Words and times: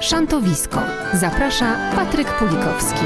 Szantowisko. 0.00 0.80
Zaprasza 1.14 1.76
Patryk 1.96 2.28
Pulikowski. 2.38 3.04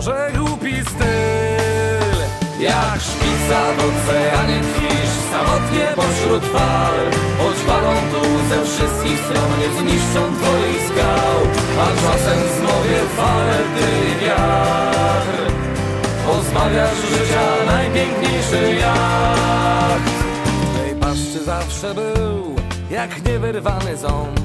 Może 0.00 0.32
głupi 0.38 0.74
styl. 0.82 2.18
Jak 2.60 3.00
szpica 3.00 3.60
w 3.76 3.78
oceanie 3.78 4.60
tchisz, 4.60 5.14
samotnie 5.32 5.86
pośród 5.96 6.44
fal. 6.52 6.94
Choć 7.38 7.56
falą 7.56 7.92
tu 8.12 8.22
ze 8.48 8.64
wszystkich 8.64 9.18
stron 9.24 9.50
nie 9.60 9.68
zniszczą 9.80 10.20
twoich 10.36 10.82
skał. 10.88 11.36
A 11.80 11.86
czasem 12.02 12.38
znowie 12.58 13.00
fale 13.16 13.58
ty 13.76 14.24
wiatr. 14.24 15.52
Pozbawiasz 16.26 16.98
życia 17.10 17.46
najpiękniejszy 17.66 18.74
jacht. 18.80 20.14
Tej 20.76 20.94
paszczy 20.94 21.44
zawsze 21.44 21.94
był, 21.94 22.56
jak 22.90 23.24
niewyrwany 23.24 23.96
ząb. 23.96 24.40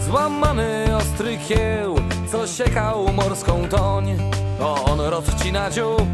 Złamany 0.00 0.96
ostry 0.96 1.38
kieł, 1.48 1.96
co 2.32 2.46
siekał 2.46 3.12
morską 3.12 3.68
toń 3.68 4.35
To 4.58 4.84
on 4.84 5.00
rozcina 5.00 5.70
dziób, 5.70 6.08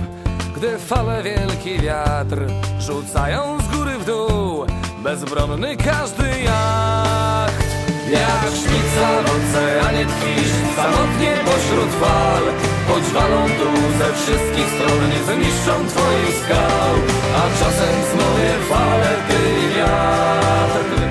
gdy 0.57 0.79
fale 0.79 1.23
wielki 1.23 1.81
wiatr 1.81 2.39
Rzucają 2.81 3.59
z 3.61 3.77
góry 3.77 3.99
w 3.99 4.05
dół, 4.05 4.67
bezbronny 5.03 5.77
każdy 5.77 6.29
jacht. 6.45 7.63
Jak 8.11 8.53
szpica 8.61 9.07
w 9.23 9.31
oceanie 9.37 10.07
tchisz, 10.07 10.53
samotnie 10.77 11.33
pośród 11.45 11.91
fal 12.01 12.43
Choć 12.89 13.05
walą 13.05 13.47
tu 13.47 13.99
ze 13.99 14.13
wszystkich 14.15 14.69
stron, 14.75 15.01
nie 15.11 15.25
zniszczą 15.25 15.73
twoich 15.89 16.37
skał. 16.45 16.95
A 17.37 17.59
czasem 17.59 17.95
znowie 18.13 18.53
fale 18.69 19.17
ty 19.29 19.77
wiatr 19.77 21.03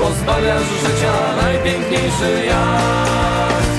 Pozbawiasz 0.00 0.68
życia 0.82 1.42
najpiękniejszy 1.42 2.46
jacht 2.46 3.75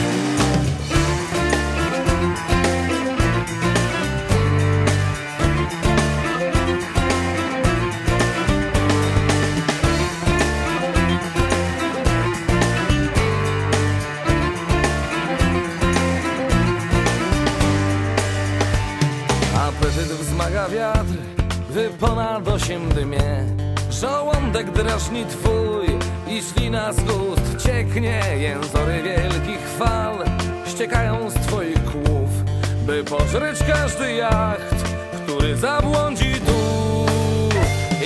gdy 21.77 21.89
ponad 21.89 22.47
osiem 22.47 22.89
dymie 22.89 23.43
Żołądek 23.91 24.71
drażni 24.71 25.25
twój 25.25 25.87
i 26.27 26.41
ślina 26.41 26.93
z 26.93 26.99
ust 26.99 27.65
cieknie 27.65 28.21
Jęzory 28.37 29.03
wielkich 29.03 29.67
fal 29.79 30.15
ściekają 30.67 31.29
z 31.29 31.33
twoich 31.33 31.83
kłów 31.83 32.29
By 32.85 33.03
pożreć 33.03 33.59
każdy 33.67 34.13
jacht, 34.13 34.75
który 35.23 35.57
zabłądzi 35.57 36.33
tu. 36.33 36.59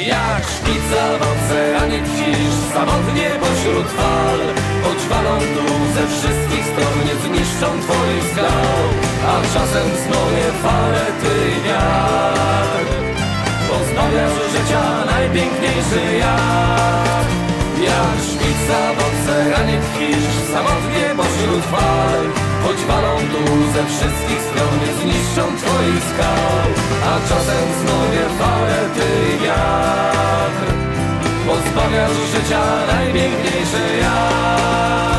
Jak 0.07 0.43
szpica 0.43 1.03
w 1.19 1.21
oceanie 1.31 1.99
tchisz 1.99 2.73
samotnie 2.73 3.29
pośród 3.39 3.87
fal 3.87 4.39
Choć 4.83 4.97
falą 4.97 5.39
tu 5.39 5.93
ze 5.93 6.07
wszystkich 6.07 6.65
stron 6.65 6.97
nie 7.05 7.15
zniszczą 7.15 7.67
twoich 7.81 8.31
skał 8.33 8.81
A 9.27 9.41
czasem 9.53 9.87
znowie 10.05 10.45
fale 10.63 11.05
ty 11.21 11.67
wiatr 11.67 13.10
Pozbawiasz 13.71 14.39
życia 14.53 15.05
najpiękniejszy 15.05 16.01
jacht 16.19 17.29
Jak 17.87 18.17
szpica 18.29 18.79
w 18.95 18.99
oceanie 19.07 19.77
tchisz 19.81 20.53
samotnie 20.53 21.05
pośród 21.17 21.63
fal. 21.71 22.21
Choć 22.63 22.77
walą 22.89 23.17
tu 23.17 23.43
ze 23.73 23.83
wszystkich 23.85 24.41
stron 24.47 24.79
zniszczą 25.01 25.43
twoich 25.57 26.03
skał 26.11 26.65
A 27.11 27.29
czasem 27.29 27.65
znowie 27.81 28.23
fale 28.39 28.79
ty 28.95 29.09
wiatr. 29.43 30.67
Pozbawiasz 31.47 32.17
życia 32.33 32.63
najpiękniejszy 32.87 33.97
jacht 34.01 35.10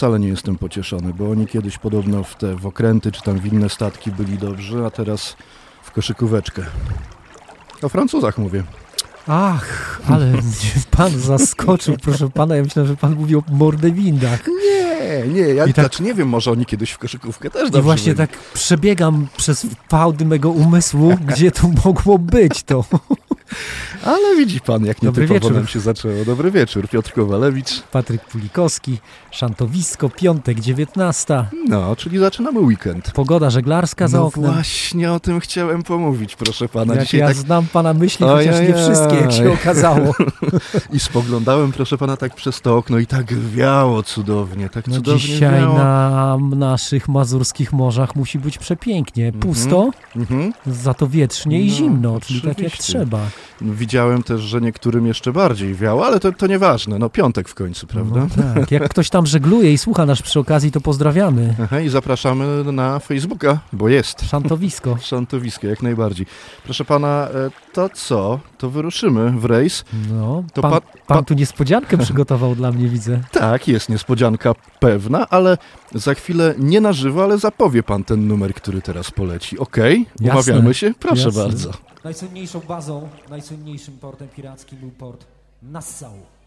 wcale 0.00 0.20
nie 0.20 0.28
jestem 0.28 0.58
pocieszony, 0.58 1.14
bo 1.14 1.30
oni 1.30 1.46
kiedyś 1.46 1.78
podobno 1.78 2.24
w 2.24 2.34
te 2.34 2.56
w 2.56 2.66
okręty 2.66 3.12
czy 3.12 3.22
tam 3.22 3.38
w 3.38 3.46
inne 3.52 3.68
statki 3.68 4.10
byli 4.10 4.38
dobrzy, 4.38 4.84
a 4.86 4.90
teraz 4.90 5.36
w 5.82 5.90
koszykóweczkę. 5.90 6.62
O 7.82 7.88
Francuzach 7.88 8.38
mówię. 8.38 8.62
Ach, 9.26 10.00
ale 10.08 10.26
mnie 10.26 10.42
pan 10.96 11.10
zaskoczył, 11.20 11.96
proszę 12.02 12.30
pana. 12.30 12.56
Ja 12.56 12.62
myślałem, 12.62 12.88
że 12.90 12.96
pan 12.96 13.14
mówi 13.14 13.36
o 13.36 13.42
mordewindach. 13.50 14.40
Nie, 14.46 15.26
nie, 15.32 15.40
ja 15.40 15.64
I 15.66 15.74
tak- 15.74 15.84
znaczy 15.84 16.02
nie 16.02 16.14
wiem, 16.14 16.28
może 16.28 16.50
oni 16.50 16.66
kiedyś 16.66 16.90
w 16.90 16.98
koszykówkę 16.98 17.50
też 17.50 17.62
I 17.68 17.70
dobrze 17.70 17.82
właśnie 17.82 18.14
byli. 18.14 18.28
tak 18.28 18.38
przebiegam 18.54 19.26
przez 19.36 19.66
fałdy 19.88 20.24
mego 20.24 20.50
umysłu, 20.50 21.16
gdzie 21.26 21.50
to 21.50 21.68
mogło 21.84 22.18
być 22.18 22.62
to. 22.62 22.84
Ale 24.04 24.36
widzi 24.36 24.60
pan, 24.60 24.84
jak 24.84 25.00
Dobry 25.00 25.22
nietypowo 25.22 25.34
wieczór. 25.48 25.52
nam 25.52 25.66
się 25.66 25.80
zaczęło. 25.80 26.24
Dobry 26.24 26.50
wieczór, 26.50 26.88
Piotr 26.88 27.12
Kowalewicz. 27.12 27.80
Patryk 27.82 28.24
Pulikowski, 28.24 28.98
Szantowisko, 29.30 30.08
piątek, 30.10 30.60
19. 30.60 31.44
No, 31.68 31.96
czyli 31.96 32.18
zaczynamy 32.18 32.60
weekend. 32.60 33.10
Pogoda 33.10 33.50
żeglarska 33.50 34.08
za 34.08 34.18
No 34.18 34.26
oknem. 34.26 34.52
właśnie 34.52 35.12
o 35.12 35.20
tym 35.20 35.40
chciałem 35.40 35.82
pomówić, 35.82 36.36
proszę 36.36 36.68
pana. 36.68 36.94
Jak 36.94 37.04
Dzisiaj 37.04 37.20
ja 37.20 37.26
tak 37.26 37.36
znam 37.36 37.66
pana 37.66 37.94
myśli, 37.94 38.26
chociaż 38.26 38.60
nie 38.60 38.74
wszystkie, 38.74 39.14
jak 39.16 39.32
się 39.32 39.52
okazało. 39.52 40.14
i 40.92 41.00
spoglądałem, 41.00 41.72
proszę 41.72 41.98
pana, 41.98 42.16
tak 42.16 42.34
przez 42.34 42.60
to 42.60 42.76
okno 42.76 42.98
i 42.98 43.06
tak 43.06 43.34
wiało 43.34 44.02
cudownie, 44.02 44.68
tak 44.68 44.86
No 44.88 44.94
cudownie 44.94 45.20
dzisiaj 45.20 45.60
wiało. 45.60 45.78
na 45.78 46.38
naszych 46.56 47.08
mazurskich 47.08 47.72
morzach 47.72 48.16
musi 48.16 48.38
być 48.38 48.58
przepięknie. 48.58 49.32
Pusto, 49.32 49.90
Mhm. 50.16 50.52
za 50.66 50.94
to 50.94 51.08
wietrznie 51.08 51.60
i 51.62 51.68
No, 51.70 51.74
zimno, 51.74 52.20
czyli 52.20 52.40
tak 52.40 52.48
jak 52.48 52.56
oczywiście. 52.56 52.82
trzeba. 52.82 53.18
Widziałem 53.90 54.22
też, 54.22 54.40
że 54.40 54.60
niektórym 54.60 55.06
jeszcze 55.06 55.32
bardziej 55.32 55.74
wiało, 55.74 56.06
ale 56.06 56.20
to, 56.20 56.32
to 56.32 56.46
nieważne, 56.46 56.98
no 56.98 57.10
piątek 57.10 57.48
w 57.48 57.54
końcu, 57.54 57.86
prawda? 57.86 58.26
No 58.36 58.42
tak, 58.54 58.70
jak 58.70 58.88
ktoś 58.88 59.10
tam 59.10 59.26
żegluje 59.26 59.72
i 59.72 59.78
słucha 59.78 60.06
nas 60.06 60.22
przy 60.22 60.40
okazji, 60.40 60.70
to 60.72 60.80
pozdrawiamy. 60.80 61.54
Aha, 61.64 61.80
i 61.80 61.88
zapraszamy 61.88 62.72
na 62.72 62.98
Facebooka, 62.98 63.58
bo 63.72 63.88
jest. 63.88 64.28
Szantowisko. 64.28 64.96
Szantowisko, 65.10 65.66
jak 65.66 65.82
najbardziej. 65.82 66.26
Proszę 66.64 66.84
pana, 66.84 67.28
e, 67.28 67.50
to 67.72 67.88
co? 67.88 68.40
To 68.58 68.70
wyruszymy 68.70 69.30
w 69.30 69.44
rejs. 69.44 69.84
No, 70.12 70.44
To 70.52 70.62
pan, 70.62 70.70
pa- 70.70 70.80
pan 70.80 71.18
pa- 71.18 71.22
tu 71.22 71.34
niespodziankę 71.34 71.98
przygotował 71.98 72.54
dla 72.54 72.72
mnie, 72.72 72.88
widzę. 72.88 73.20
Tak, 73.32 73.68
jest 73.68 73.88
niespodzianka 73.88 74.54
pewna, 74.80 75.28
ale 75.28 75.58
za 75.94 76.14
chwilę 76.14 76.54
nie 76.58 76.80
na 76.80 76.92
żywo, 76.92 77.22
ale 77.24 77.38
zapowie 77.38 77.82
pan 77.82 78.04
ten 78.04 78.28
numer, 78.28 78.54
który 78.54 78.82
teraz 78.82 79.10
poleci. 79.10 79.58
Okej? 79.58 80.06
Jasne. 80.20 80.52
Umawiamy 80.52 80.74
się? 80.74 80.92
Proszę 81.00 81.24
Jasne. 81.24 81.42
bardzo. 81.42 81.89
Najsłynniejszą 82.04 82.60
bazą, 82.60 83.08
najsłynniejszym 83.30 83.98
portem 83.98 84.28
pirackim 84.28 84.78
był 84.78 84.90
port 84.90 85.26
Nassau. 85.62 86.39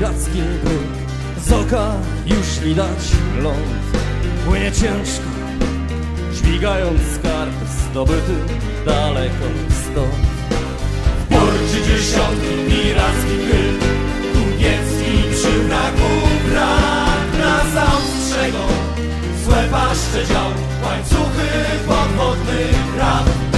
Wraca 0.00 0.30
piracki 0.30 0.42
bryk 0.64 1.44
Z 1.46 1.52
oka 1.52 1.92
już 2.26 2.58
widać 2.64 3.02
ląd. 3.42 3.80
Płynie 4.46 4.72
ciężko 4.72 5.30
Dźwigając 6.32 7.00
skarb 7.14 7.54
zdobyty 7.68 8.34
daleko 8.86 9.46
stąd. 9.82 10.30
Porczy 11.28 11.82
dziesiątki 11.86 12.54
piracki 12.68 13.36
pyl 13.50 13.78
Kupiecki 14.32 15.34
przy 15.34 15.58
wraku 15.58 16.10
brak. 16.50 17.40
Na 17.40 17.70
zaostrzego 17.74 18.64
Złe 19.44 19.64
paszcze 19.70 20.26
dział 20.26 20.50
Łańcuchy 20.84 21.48
podwodnych 21.86 22.94
bram 22.96 23.49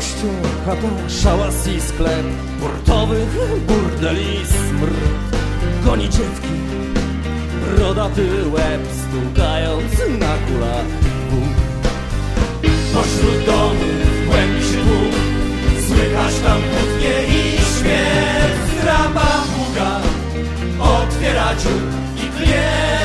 Kościół, 0.00 0.30
chata, 0.66 1.08
szałas 1.08 1.66
i 1.68 1.80
sklep 1.80 2.26
Portowych 2.60 3.28
burdeli 3.66 4.46
smród 4.46 4.96
Goni 5.84 6.08
dziewki 6.08 6.54
Brodaty 7.76 8.28
łeb 8.52 8.82
Stukając 9.02 9.92
na 10.18 10.34
wód 11.30 11.56
Pośród 12.94 13.46
domów 13.46 14.26
głębi 14.26 14.62
się 14.64 14.84
Słychać 15.86 16.34
tam 16.44 16.60
kłótnie 16.62 17.14
i 17.28 17.52
śmierć. 17.52 18.80
Zdraba 18.80 19.44
długa 19.56 20.00
Otwiera 20.78 21.52
i 22.16 22.44
tnie 22.44 22.99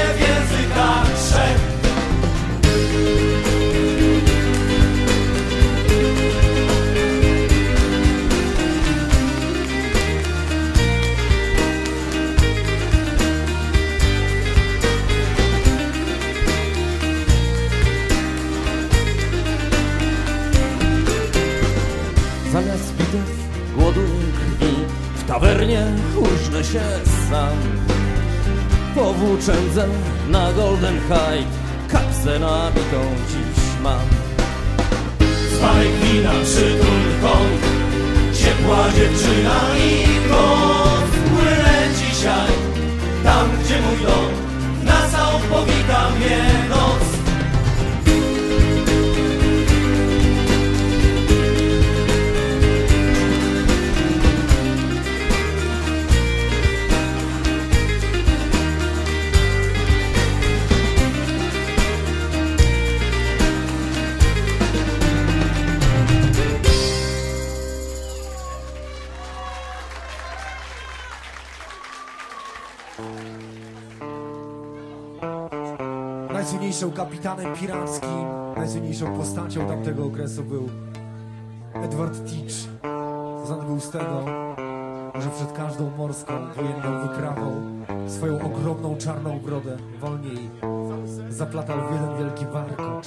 zaplatał 91.46 91.78
w 91.90 91.94
jeden 91.94 92.18
wielki 92.18 92.46
warkocz. 92.46 93.06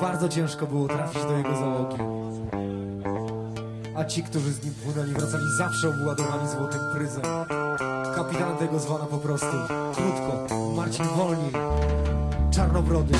Bardzo 0.00 0.28
ciężko 0.28 0.66
było 0.66 0.88
trafić 0.88 1.22
do 1.22 1.36
jego 1.36 1.56
załogi. 1.56 1.96
A 3.96 4.04
ci, 4.04 4.22
którzy 4.22 4.52
z 4.52 4.64
nim 4.64 4.74
płynęli, 4.74 5.12
wracali 5.12 5.44
zawsze 5.58 5.88
obładowani 5.88 6.48
złotym 6.48 6.80
pryzem. 6.94 7.22
Kapitanem 8.14 8.56
tego 8.56 8.78
zwano 8.78 9.04
po 9.04 9.18
prostu, 9.18 9.56
krótko, 9.94 10.54
Marcin 10.76 11.06
czarnobrody. 11.06 11.52
Czarnobrody 12.50 13.14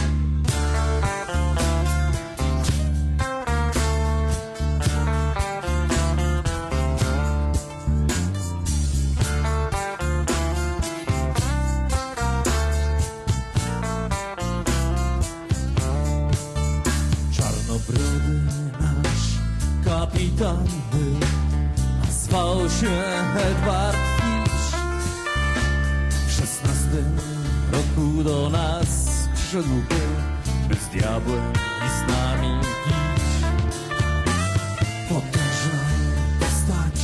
kapitan 20.43 20.67
był, 20.93 21.29
a 22.03 22.13
zwał 22.13 22.71
się 22.71 22.91
Edward 23.37 23.97
Fitch. 23.97 24.73
każdym 26.63 27.17
roku 27.73 28.25
do 28.25 28.51
nas 28.51 28.89
przyszedłby, 29.35 30.01
by 30.69 30.75
z 30.75 30.89
diabłem 30.89 31.53
i 31.53 31.89
z 31.89 32.13
nami 32.13 32.61
pić. 32.85 33.47
Potężna 35.09 35.85
postać, 36.41 37.01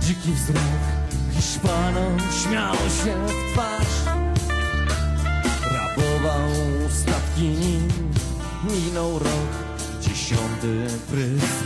dziki 0.00 0.32
wzrok, 0.32 0.80
Hiszpanom 1.32 2.18
śmiał 2.42 2.74
się 2.74 3.26
w 3.26 3.52
twarz 3.52 4.16
Rabował 5.72 6.50
statki 6.90 7.48
nim 7.48 7.88
Minął 8.64 9.18
rok 9.18 9.70
Dziesiąty 10.00 10.86
był 11.10 11.20
już 11.20 11.59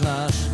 nasz 0.00 0.49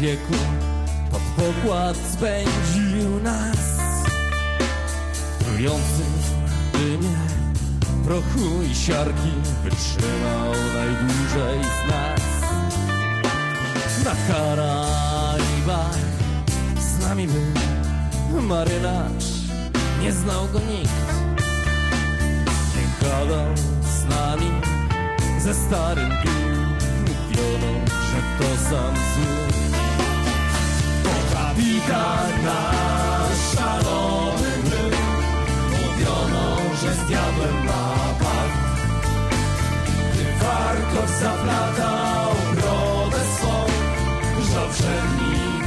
piekło 0.00 0.36
Pod 1.10 1.20
pokład 1.20 1.96
spędził 2.12 3.22
nas. 3.22 3.56
Trujący 5.38 6.04
dymie 6.72 7.16
prochu 8.04 8.62
i 8.70 8.74
siarki 8.74 9.32
Wytrzymał 9.64 10.52
najdłużej 10.74 11.60
z 11.64 11.90
nas. 11.90 12.20
Na 14.04 14.34
Karaibach 14.34 15.98
z 16.78 17.08
nami 17.08 17.28
był 18.30 18.42
marynarz 18.42 19.24
Nie 20.02 20.12
znał 20.12 20.48
go 20.52 20.58
nikt. 20.58 21.10
Nie 22.76 23.08
gadał 23.08 23.56
z 23.82 24.04
nami 24.08 24.50
ze 25.38 25.54
starym 25.54 26.10
pił 26.10 26.56
Mówiono, 27.00 27.86
że 27.86 28.22
to 28.38 28.70
sam 28.70 28.94
zły 28.94 29.49
Bo 31.10 31.34
kapitan 31.34 32.44
nasz 32.44 33.54
szalony 33.54 34.52
był 34.64 34.98
Mówiono, 35.70 36.56
że 36.82 36.94
z 36.94 37.06
diabłem 37.08 37.64
ma 37.64 37.94
pakt 38.18 38.60
Gdy 40.12 40.24
warkosz 40.44 41.10
zaplatał 41.10 42.34
brodę 42.54 43.24
swą 43.36 43.64
nim 45.18 45.64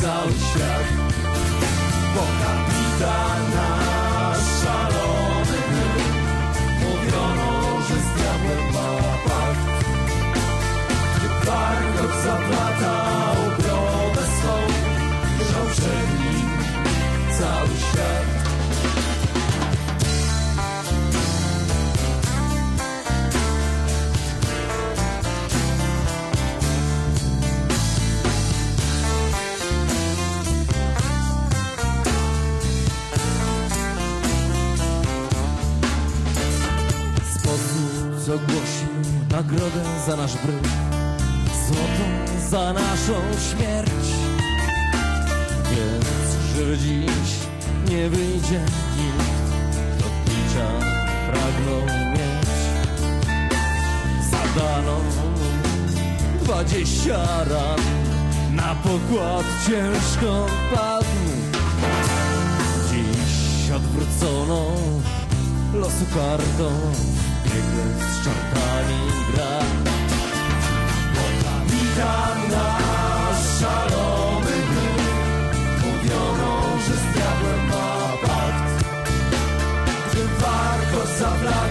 cały 0.00 0.32
świat 0.32 0.88
Bo 2.14 2.20
kapitan 2.20 3.50
nasz 3.54 3.87
Sposób 38.28 38.42
ogłosił 38.42 39.12
nagrodę 39.30 39.84
za 40.06 40.16
nasz 40.16 40.32
bryk 40.32 40.68
Złotą 41.66 42.04
za 42.50 42.72
naszą 42.72 43.14
śmierć. 43.50 44.06
Więc 45.70 46.56
że 46.56 46.78
dziś 46.78 47.30
nie 47.90 48.08
wyjdzie 48.08 48.60
nikt 48.96 49.40
Kto 49.98 50.08
picia 50.24 50.68
pragnął 51.30 52.10
mieć. 52.10 52.48
Zadano 54.30 55.00
dwadzieścia 56.42 57.44
ran 57.44 57.80
Na 58.54 58.74
pokład 58.74 59.46
ciężko 59.66 60.46
padł. 60.74 61.06
Dziś 62.90 63.70
odwrócono 63.70 64.72
losu 65.74 66.04
kartą 66.14 66.70
Czarkami 68.28 69.02
gra 69.32 69.58
Kapitan 71.42 72.38
nasz 72.50 73.60
szalony 73.60 74.56
był 74.72 74.96
Mówiono, 75.84 76.52
że 76.86 76.94
z 76.94 77.04
diabłem 77.12 77.66
ma 77.68 78.12
pakt 78.22 78.84
Gdy 80.10 80.22
warkosz 80.40 81.10
zaplatał 81.18 81.67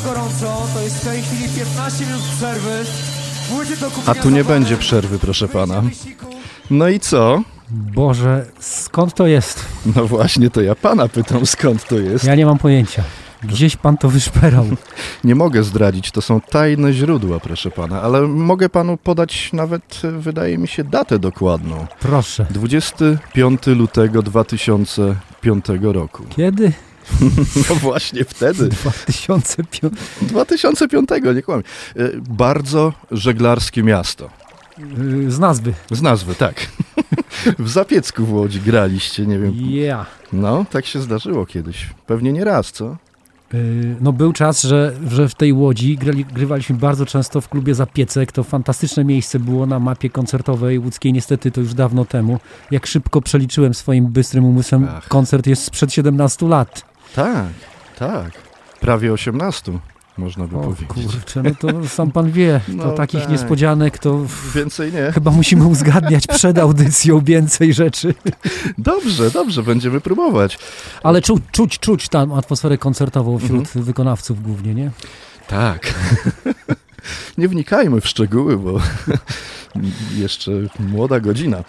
bardzo 0.00 0.14
gorąco. 0.14 0.66
To 0.74 0.80
jest 0.80 0.96
w 0.96 1.04
tej 1.04 1.22
chwili 1.22 1.48
15 1.48 2.06
minut 2.06 2.22
przerwy. 2.22 2.84
A 4.06 4.14
tu 4.14 4.30
nie 4.30 4.44
będzie 4.44 4.76
przerwy, 4.76 5.18
proszę 5.18 5.48
pana. 5.48 5.82
No 6.70 6.88
i 6.88 7.00
co? 7.00 7.42
Boże, 7.70 8.46
skąd 8.60 9.14
to 9.14 9.26
jest? 9.26 9.64
No 9.96 10.06
właśnie, 10.06 10.50
to 10.50 10.60
ja 10.60 10.74
pana 10.74 11.08
pytam, 11.08 11.46
skąd 11.46 11.88
to 11.88 11.98
jest. 11.98 12.24
Ja 12.24 12.34
nie 12.34 12.46
mam 12.46 12.58
pojęcia. 12.58 13.02
Gdzieś 13.42 13.76
pan 13.76 13.96
to 13.98 14.08
wyszperał. 14.08 14.66
Nie 15.24 15.34
mogę 15.34 15.62
zdradzić, 15.62 16.10
to 16.10 16.22
są 16.22 16.40
tajne 16.40 16.92
źródła, 16.92 17.40
proszę 17.40 17.70
pana, 17.70 18.02
ale 18.02 18.22
mogę 18.22 18.68
panu 18.68 18.96
podać 18.96 19.52
nawet, 19.52 20.00
wydaje 20.18 20.58
mi 20.58 20.68
się, 20.68 20.84
datę 20.84 21.18
dokładną. 21.18 21.86
Proszę. 22.00 22.46
25 22.50 23.66
lutego 23.66 24.22
2005 24.22 25.64
roku. 25.82 26.24
Kiedy? 26.36 26.72
No 27.68 27.74
właśnie 27.74 28.24
wtedy, 28.24 28.68
2005. 28.68 29.94
2005, 30.22 31.08
nie 31.34 31.42
kłamie. 31.42 31.62
E, 31.96 32.08
Bardzo 32.30 32.92
żeglarskie 33.10 33.82
miasto. 33.82 34.30
Yy, 34.78 35.30
Z 35.30 35.38
nazwy. 35.38 35.72
Z 35.90 36.02
nazwy, 36.02 36.34
tak. 36.34 36.66
W 37.58 37.68
Zapiecku 37.68 38.24
w 38.24 38.32
Łodzi 38.32 38.60
graliście, 38.60 39.26
nie 39.26 39.38
wiem. 39.38 39.52
Yeah. 39.56 40.06
No, 40.32 40.64
tak 40.70 40.86
się 40.86 41.00
zdarzyło 41.00 41.46
kiedyś. 41.46 41.86
Pewnie 42.06 42.32
nie 42.32 42.44
raz, 42.44 42.72
co? 42.72 42.96
Yy, 43.52 43.96
No 44.00 44.12
był 44.12 44.32
czas, 44.32 44.62
że, 44.62 44.94
że 45.10 45.28
w 45.28 45.34
tej 45.34 45.52
Łodzi 45.52 45.96
grali, 45.96 46.24
grywaliśmy 46.24 46.76
bardzo 46.76 47.06
często 47.06 47.40
w 47.40 47.48
klubie 47.48 47.74
Zapiecek. 47.74 48.32
To 48.32 48.44
fantastyczne 48.44 49.04
miejsce 49.04 49.38
było 49.38 49.66
na 49.66 49.78
mapie 49.78 50.10
koncertowej 50.10 50.78
łódzkiej. 50.78 51.12
Niestety 51.12 51.50
to 51.50 51.60
już 51.60 51.74
dawno 51.74 52.04
temu. 52.04 52.38
Jak 52.70 52.86
szybko 52.86 53.20
przeliczyłem 53.20 53.74
swoim 53.74 54.06
bystrym 54.06 54.44
umysłem, 54.44 54.88
Ach. 54.90 55.08
koncert 55.08 55.46
jest 55.46 55.64
sprzed 55.64 55.92
17 55.92 56.46
lat. 56.48 56.87
Tak, 57.14 57.46
tak. 57.98 58.30
Prawie 58.80 59.12
18, 59.12 59.78
można 60.18 60.46
by 60.46 60.56
O 60.56 60.60
powiedzieć. 60.60 60.88
kurczę, 61.12 61.42
no 61.42 61.50
to 61.60 61.88
sam 61.96 62.10
pan 62.10 62.30
wie, 62.30 62.60
to 62.66 62.72
No 62.72 62.92
takich 62.92 63.20
tak. 63.20 63.30
niespodzianek 63.30 63.98
to 63.98 64.20
Więcej 64.54 64.92
nie. 64.92 65.12
chyba 65.12 65.30
musimy 65.30 65.66
uzgadniać 65.66 66.26
przed 66.26 66.58
audycją 66.64 67.20
więcej 67.20 67.74
rzeczy. 67.74 68.14
Dobrze, 68.78 69.30
dobrze, 69.30 69.62
będziemy 69.62 70.00
próbować. 70.00 70.58
Ale 71.02 71.22
czuć, 71.22 71.42
czuć, 71.52 71.78
czuć 71.78 72.08
tam 72.08 72.32
atmosferę 72.32 72.78
koncertową 72.78 73.38
wśród 73.38 73.60
Mhm. 73.60 73.84
wykonawców 73.84 74.42
głównie, 74.42 74.74
nie? 74.74 74.90
Tak. 75.48 75.94
Nie 77.38 77.48
wnikajmy 77.48 78.00
w 78.00 78.08
szczegóły, 78.08 78.56
bo 78.58 78.80
jeszcze 80.24 80.52
młoda 80.80 81.20
godzina. 81.20 81.64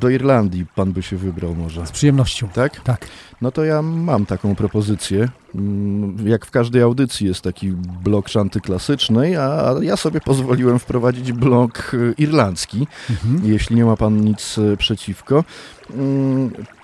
Do 0.00 0.08
Irlandii 0.08 0.66
pan 0.74 0.92
by 0.92 1.02
się 1.02 1.16
wybrał 1.16 1.54
może. 1.54 1.86
Z 1.86 1.90
przyjemnością. 1.90 2.48
Tak? 2.48 2.80
Tak. 2.80 3.06
No 3.40 3.50
to 3.52 3.64
ja 3.64 3.82
mam 3.82 4.26
taką 4.26 4.54
propozycję. 4.54 5.28
Mm, 5.54 6.28
Jak 6.28 6.46
w 6.46 6.50
każdej 6.50 6.82
audycji 6.82 7.26
jest 7.26 7.40
taki 7.42 7.70
blok 8.04 8.28
szanty 8.28 8.60
klasycznej, 8.60 9.36
a 9.36 9.74
ja 9.82 9.96
sobie 9.96 10.20
pozwoliłem 10.20 10.78
wprowadzić 10.78 11.32
blok 11.32 11.94
y, 11.94 12.14
irlandzki, 12.18 12.86
Mhm. 13.10 13.40
jeśli 13.52 13.76
nie 13.76 13.84
ma 13.84 13.96
pan 13.96 14.20
nic 14.20 14.58
y, 14.58 14.76
przeciwko. 14.76 15.44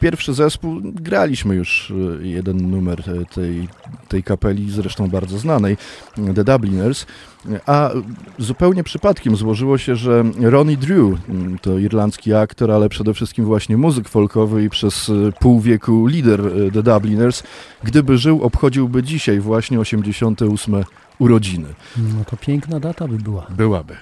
Pierwszy 0.01 0.35
zespół, 0.35 0.81
graliśmy 0.85 1.55
już 1.55 1.91
y, 1.91 2.29
jeden 2.29 2.71
numer 2.71 3.01
y, 3.01 3.35
tej, 3.35 3.69
tej 4.09 4.23
kapeli, 4.23 4.71
zresztą 4.71 5.09
bardzo 5.09 5.39
znanej, 5.39 5.77
y, 6.19 6.35
The 6.35 6.45
Dubliners, 6.45 7.07
y, 7.47 7.61
a 7.67 7.91
zupełnie 8.39 8.85
przypadkiem 8.85 9.37
złożyło 9.37 9.79
się, 9.79 9.97
że 9.97 10.25
Ronnie 10.41 10.77
Drew, 10.77 11.29
mm, 11.29 11.59
to 11.59 11.79
irlandzki 11.79 12.35
aktor, 12.35 12.71
ale 12.71 12.89
przede 12.89 13.15
wszystkim 13.15 13.45
właśnie 13.45 13.77
muzyk 13.77 14.09
folkowy 14.09 14.65
i 14.65 14.71
przez 14.71 15.09
y, 15.09 15.33
pół 15.41 15.61
wieku 15.61 16.07
lider 16.07 16.47
y, 16.47 16.71
The 16.73 16.83
Dubliners, 16.83 17.43
gdyby 17.85 18.19
żył, 18.19 18.43
obchodziłby 18.43 19.03
dzisiaj 19.03 19.41
właśnie 19.41 19.81
88 19.81 20.85
urodziny. 21.19 21.69
No 21.97 22.25
to 22.25 22.37
piękna 22.37 22.81
data 22.81 23.09
by 23.09 23.17
była. 23.17 23.47
Byłaby. 23.51 23.97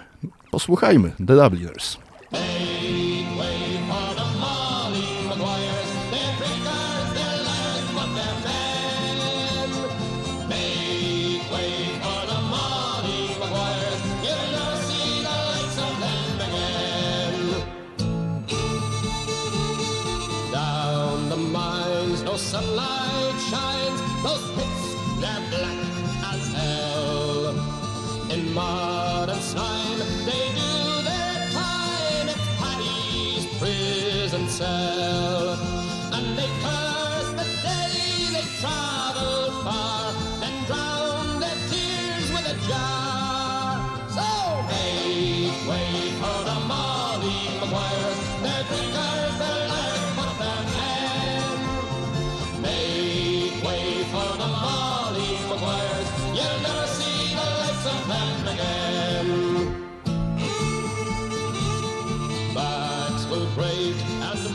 Posłuchajmy, 0.50 1.12
The 1.26 1.36
Dubliners. 1.36 1.98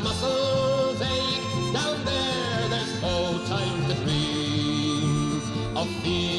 Muscles 0.06 1.02
ache. 1.02 1.74
Down 1.74 2.06
there, 2.06 2.70
there's 2.70 3.02
no 3.02 3.44
time 3.48 3.88
to 3.89 3.96
dream 4.04 5.41
of 5.76 5.88
fields 6.04 6.35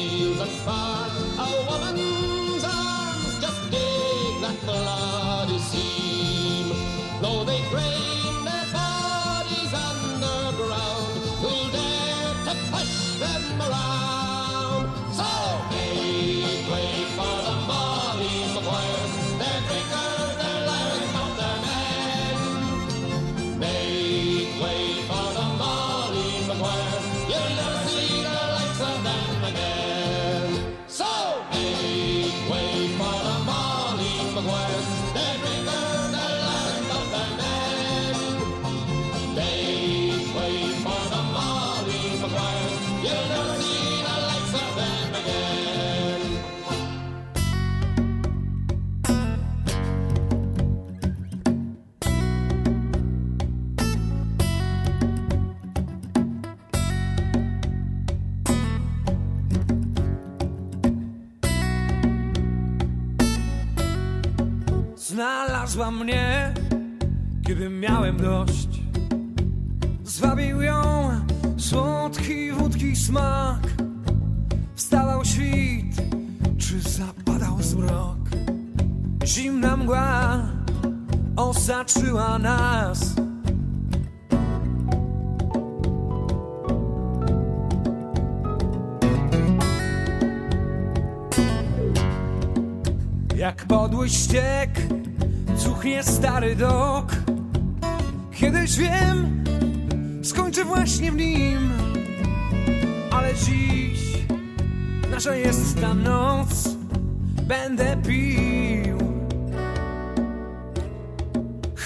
Będę 107.47 107.97
pił. 108.07 108.97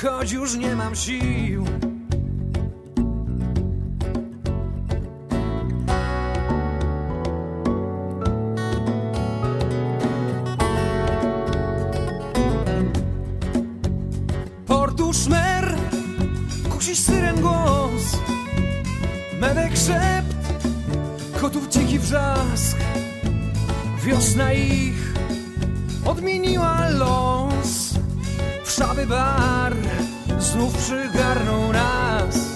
Choć 0.02 0.32
już 0.32 0.56
nie 0.56 0.76
mam 0.76 0.96
sił. 0.96 1.66
Portu 14.68 15.14
szmer, 15.14 15.76
kusi 16.70 16.96
syren 16.96 17.42
głos. 17.42 18.18
Medek 19.40 19.78
szept, 19.78 20.66
kotów 21.42 21.70
dziki 21.70 22.00
wrzask. 22.00 22.78
Wiosna 24.06 24.54
ich 24.54 25.01
odmieniła 26.06 26.90
los 26.90 27.94
Wszaby 28.64 29.08
bar 29.08 29.74
znów 30.40 30.78
przygarnął 30.78 31.74
nas 31.74 32.51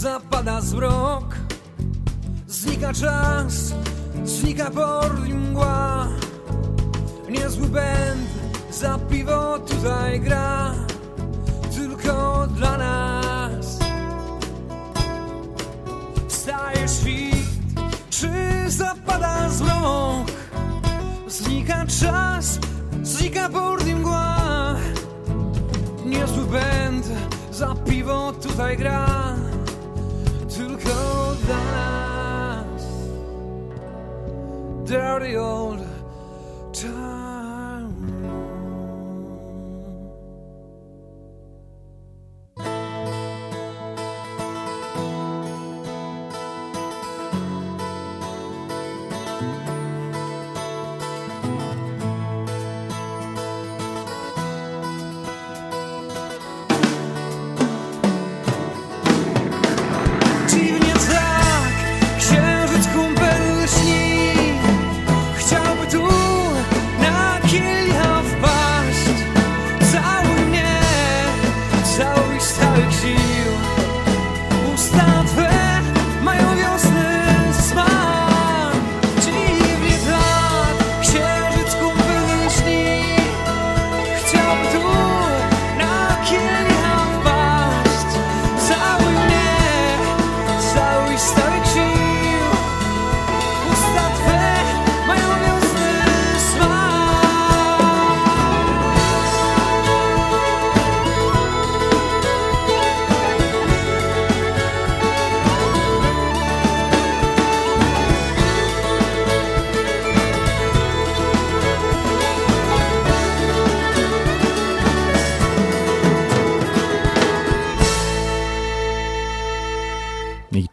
zapada 0.00 0.60
zmrok 0.60 1.36
Znika 2.48 2.92
czas, 2.92 3.74
znika 4.24 4.70
bord 4.70 5.28
i 5.28 5.34
mgła. 5.34 6.08
Niezły 7.28 7.68
band 7.68 8.28
za 8.70 8.98
piwo 8.98 9.58
tutaj 9.58 10.20
gra. 10.20 10.74
Tylko 11.74 12.46
dla 12.46 12.78
nas. 12.78 13.78
Wstaje 16.28 16.88
świt, 16.88 17.46
czy 18.10 18.30
zapada 18.66 19.48
zmrok 19.48 20.30
Znika 21.28 21.86
czas, 21.86 22.58
znika 23.02 23.48
bord 23.48 23.86
i 23.86 23.94
mgła. 23.94 24.36
Niezły 26.06 26.44
band 26.44 27.08
za 27.52 27.74
piwo 27.74 28.32
tutaj 28.32 28.76
gra 28.76 29.49
Dirty 34.84 35.36
old 35.36 35.89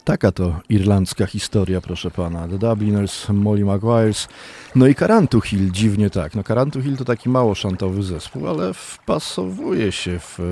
taka 0.07 0.31
to 0.31 0.59
irlandzka 0.69 1.25
historia, 1.25 1.81
proszę 1.81 2.11
pana. 2.11 2.47
The 2.47 2.57
Dubliners, 2.57 3.29
Molly 3.29 3.65
Maguires, 3.65 4.27
no 4.75 4.87
i 4.87 4.95
Karantu 4.95 5.41
Hill, 5.41 5.71
dziwnie 5.71 6.09
tak. 6.09 6.35
No 6.35 6.43
Karantu 6.43 6.81
Hill 6.81 6.97
to 6.97 7.05
taki 7.05 7.29
mało 7.29 7.55
szantowy 7.55 8.03
zespół, 8.03 8.47
ale 8.47 8.73
wpasowuje 8.73 9.91
się 9.91 10.19
w 10.19 10.39
e, 10.39 10.43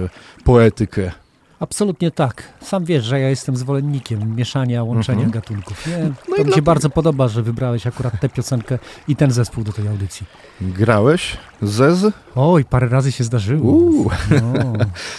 poetykę. 0.43 1.11
Absolutnie 1.59 2.11
tak. 2.11 2.43
Sam 2.61 2.85
wiesz, 2.85 3.03
że 3.05 3.19
ja 3.19 3.29
jestem 3.29 3.57
zwolennikiem 3.57 4.35
mieszania, 4.35 4.83
łączenia 4.83 5.23
Mhm. 5.23 5.31
gatunków. 5.31 5.87
Nie? 5.87 5.97
No 6.29 6.35
to 6.37 6.43
mi 6.43 6.53
się 6.53 6.61
bardzo 6.61 6.89
podoba, 6.89 7.27
że 7.27 7.43
wybrałeś 7.43 7.87
akurat 7.87 8.19
tę 8.19 8.29
piosenkę 8.29 8.79
i 9.07 9.15
ten 9.15 9.31
zespół 9.31 9.63
do 9.63 9.73
tej 9.73 9.87
audycji. 9.87 10.25
Grałeś? 10.61 11.37
Zez? 11.61 12.05
Oj, 12.35 12.65
parę 12.65 12.87
razy 12.87 13.11
się 13.11 13.23
zdarzyło. 13.23 13.71
Uuu. 13.71 14.09
No, 14.31 14.73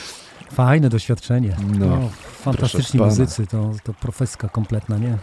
fajne 0.64 0.88
doświadczenie. 0.88 1.57
No, 1.79 1.87
No, 1.87 2.09
fantastyczni 2.53 3.01
muzycy, 3.01 3.47
to, 3.47 3.73
to 3.85 3.95
profeska 3.95 4.49
kompletna, 4.49 4.99
nie? 4.99 5.19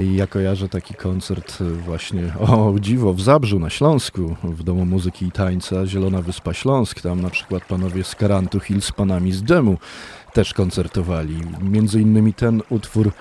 I 0.00 0.16
ja 0.16 0.26
kojarzę 0.26 0.68
taki 0.68 0.94
koncert 0.94 1.58
e, 1.60 1.64
właśnie, 1.64 2.32
o 2.40 2.74
dziwo, 2.80 3.14
w 3.14 3.20
Zabrzu 3.20 3.58
na 3.58 3.70
Śląsku, 3.70 4.36
w 4.44 4.62
Domu 4.62 4.86
Muzyki 4.86 5.26
i 5.26 5.32
Tańca, 5.32 5.86
Zielona 5.86 6.22
Wyspa 6.22 6.54
Śląsk. 6.54 7.00
Tam 7.00 7.22
na 7.22 7.30
przykład 7.30 7.64
panowie 7.64 8.04
z 8.04 8.14
Karantu 8.14 8.60
Hill 8.60 8.82
z 8.82 8.92
panami 8.92 9.32
z 9.32 9.42
dżemu 9.42 9.76
też 10.32 10.54
koncertowali. 10.54 11.36
Między 11.62 12.00
innymi 12.00 12.34
ten 12.34 12.62
utwór, 12.68 13.12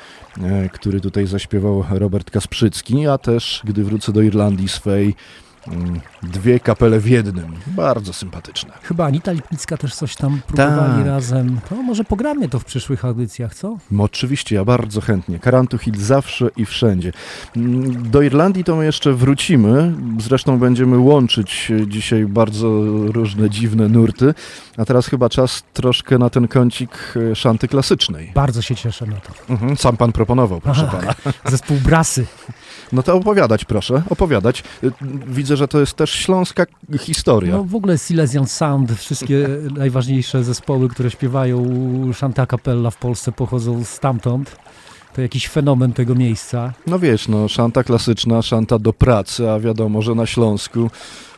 e, 0.41 0.69
który 0.69 1.01
tutaj 1.01 1.27
zaśpiewał 1.27 1.85
Robert 1.89 2.31
Kasprzycki, 2.31 3.07
a 3.07 3.17
też, 3.17 3.61
gdy 3.63 3.83
wrócę 3.83 4.11
do 4.11 4.21
Irlandii 4.21 4.69
swej, 4.69 5.15
dwie 6.23 6.59
kapele 6.59 6.99
w 6.99 7.07
jednym. 7.09 7.55
Bardzo 7.67 8.13
sympatyczne. 8.13 8.71
Chyba 8.83 9.05
Anita 9.05 9.31
Lipnicka 9.31 9.77
też 9.77 9.95
coś 9.95 10.15
tam 10.15 10.41
próbowali 10.47 10.97
Tak. 10.97 11.05
razem. 11.05 11.59
To 11.69 11.75
może 11.75 12.03
pogramy 12.03 12.49
to 12.49 12.59
w 12.59 12.65
przyszłych 12.65 13.05
audycjach, 13.05 13.55
co? 13.55 13.77
No, 13.91 14.03
Oczywiście, 14.03 14.55
ja 14.55 14.65
bardzo 14.65 15.01
chętnie. 15.01 15.39
Karantu 15.39 15.77
Hill 15.77 15.95
zawsze 15.97 16.49
i 16.57 16.65
wszędzie. 16.65 17.11
Mm, 17.55 18.09
Do 18.11 18.21
Irlandii 18.21 18.63
to 18.63 18.75
my 18.75 18.85
jeszcze 18.85 19.13
wrócimy. 19.13 19.93
Zresztą 20.19 20.59
będziemy 20.59 20.97
łączyć 20.97 21.71
dzisiaj 21.87 22.25
bardzo 22.25 22.67
różne 23.11 23.49
dziwne 23.49 23.87
nurty. 23.89 24.33
A 24.77 24.85
teraz 24.85 25.07
chyba 25.07 25.29
czas 25.29 25.63
troszkę 25.73 26.17
na 26.17 26.29
ten 26.29 26.47
kącik 26.47 27.13
e, 27.31 27.35
szanty 27.35 27.67
klasycznej. 27.67 28.31
Bardzo 28.35 28.61
się 28.61 28.75
cieszę 28.75 29.05
na 29.05 29.15
to. 29.15 29.33
Mhm, 29.53 29.77
sam 29.77 29.97
pan 29.97 30.11
proponował, 30.11 30.61
proszę 30.61 30.85
Aha. 30.87 30.97
pana. 30.97 31.33
Zespół 31.51 31.77
Brasy. 31.77 32.25
No 32.91 33.03
to 33.03 33.15
opowiadać 33.15 33.65
proszę, 33.65 34.03
opowiadać. 34.09 34.63
E, 34.83 34.87
Widzę, 35.27 35.57
że 35.57 35.67
to 35.67 35.79
jest 35.79 35.93
też 35.93 36.11
śląska 36.11 36.65
historia. 36.99 37.55
No 37.55 37.63
w 37.63 37.75
ogóle 37.75 37.97
Silesian 37.97 38.47
Sound, 38.47 38.91
wszystkie 38.91 39.47
najważniejsze 39.77 40.43
zespoły, 40.43 40.89
które 40.89 41.11
śpiewają 41.11 41.65
Shanta 42.13 42.47
Capella 42.47 42.89
w 42.91 42.97
Polsce 42.97 43.31
pochodzą 43.31 43.83
stamtąd. 43.83 44.55
To 45.13 45.21
jakiś 45.21 45.47
fenomen 45.47 45.93
tego 45.93 46.15
miejsca. 46.15 46.73
No 46.87 46.99
wiesz, 46.99 47.27
no 47.27 47.47
szanta 47.47 47.83
klasyczna, 47.83 48.41
szanta 48.41 48.79
do 48.79 48.93
pracy, 48.93 49.51
a 49.51 49.59
wiadomo, 49.59 50.01
że 50.01 50.15
na 50.15 50.25
Śląsku 50.25 50.89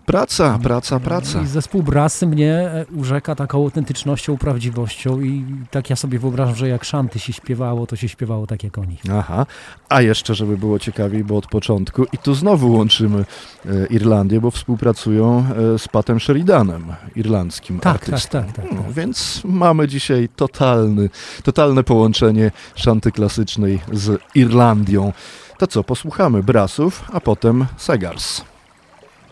praca, 0.07 0.59
praca, 0.63 0.99
praca. 0.99 1.41
I 1.41 1.47
zespół 1.47 1.83
Brasy 1.83 2.27
mnie 2.27 2.53
e, 2.53 2.85
urzeka 2.95 3.35
taką 3.35 3.57
autentycznością, 3.63 4.37
prawdziwością 4.37 5.21
i 5.21 5.45
tak 5.71 5.89
ja 5.89 5.95
sobie 5.95 6.19
wyobrażam, 6.19 6.55
że 6.55 6.67
jak 6.67 6.83
szanty 6.83 7.19
się 7.19 7.33
śpiewało, 7.33 7.87
to 7.87 7.95
się 7.95 8.09
śpiewało 8.09 8.47
tak 8.47 8.63
jak 8.63 8.77
oni. 8.77 8.97
Aha, 9.11 9.45
a 9.89 10.01
jeszcze, 10.01 10.35
żeby 10.35 10.57
było 10.57 10.79
ciekawiej, 10.79 11.23
bo 11.23 11.37
od 11.37 11.47
początku, 11.47 12.05
i 12.13 12.17
tu 12.17 12.33
znowu 12.33 12.73
łączymy 12.73 13.25
e, 13.65 13.85
Irlandię, 13.89 14.41
bo 14.41 14.51
współpracują 14.51 15.45
e, 15.75 15.79
z 15.79 15.87
Patem 15.87 16.19
Sheridanem, 16.19 16.85
irlandzkim 17.15 17.79
Tak, 17.79 17.99
tak, 18.05 18.09
artystą. 18.13 18.43
tak, 18.43 18.55
tak. 18.55 18.65
No, 18.71 18.83
więc 18.89 19.41
mamy 19.45 19.87
dzisiaj 19.87 20.29
totalny, 20.35 21.09
totalne 21.43 21.83
połączenie 21.83 22.51
szanty 22.75 23.11
klasycznej 23.11 23.79
z 23.93 24.21
Irlandią. 24.35 25.13
To 25.57 25.67
co, 25.67 25.83
posłuchamy 25.83 26.43
Brasów, 26.43 27.03
a 27.13 27.19
potem 27.19 27.65
Segars. 27.77 28.41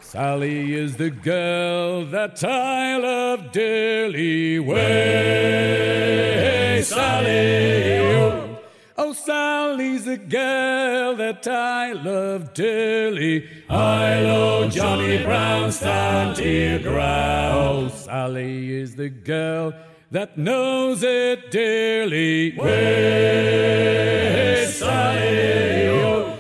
Sally 0.08 0.74
is 0.76 0.98
the 0.98 1.10
girl 1.10 2.06
that 2.06 2.44
I 2.44 2.98
love 2.98 3.52
dearly. 3.52 4.60
Way, 4.60 6.04
Sally. 6.84 7.98
Oh, 8.16 8.60
oh, 9.00 9.14
Sally's 9.14 10.06
the 10.06 10.18
girl 10.18 11.16
that 11.16 11.48
I 11.48 11.94
love 11.94 12.54
dearly. 12.54 13.50
I 13.68 14.22
love 14.22 14.72
Johnny 14.72 15.24
Brown, 15.24 15.72
stand 15.72 16.38
here 16.38 16.78
ground. 16.80 17.58
Oh, 17.58 17.90
Sally 17.90 18.74
is 18.74 18.96
the 18.96 19.10
girl 19.10 19.74
that 20.12 20.38
knows 20.38 21.02
it 21.02 21.50
dearly. 21.50 22.56
Way, 22.56 23.86
Sally. 24.70 25.88
Oh, 25.88 26.35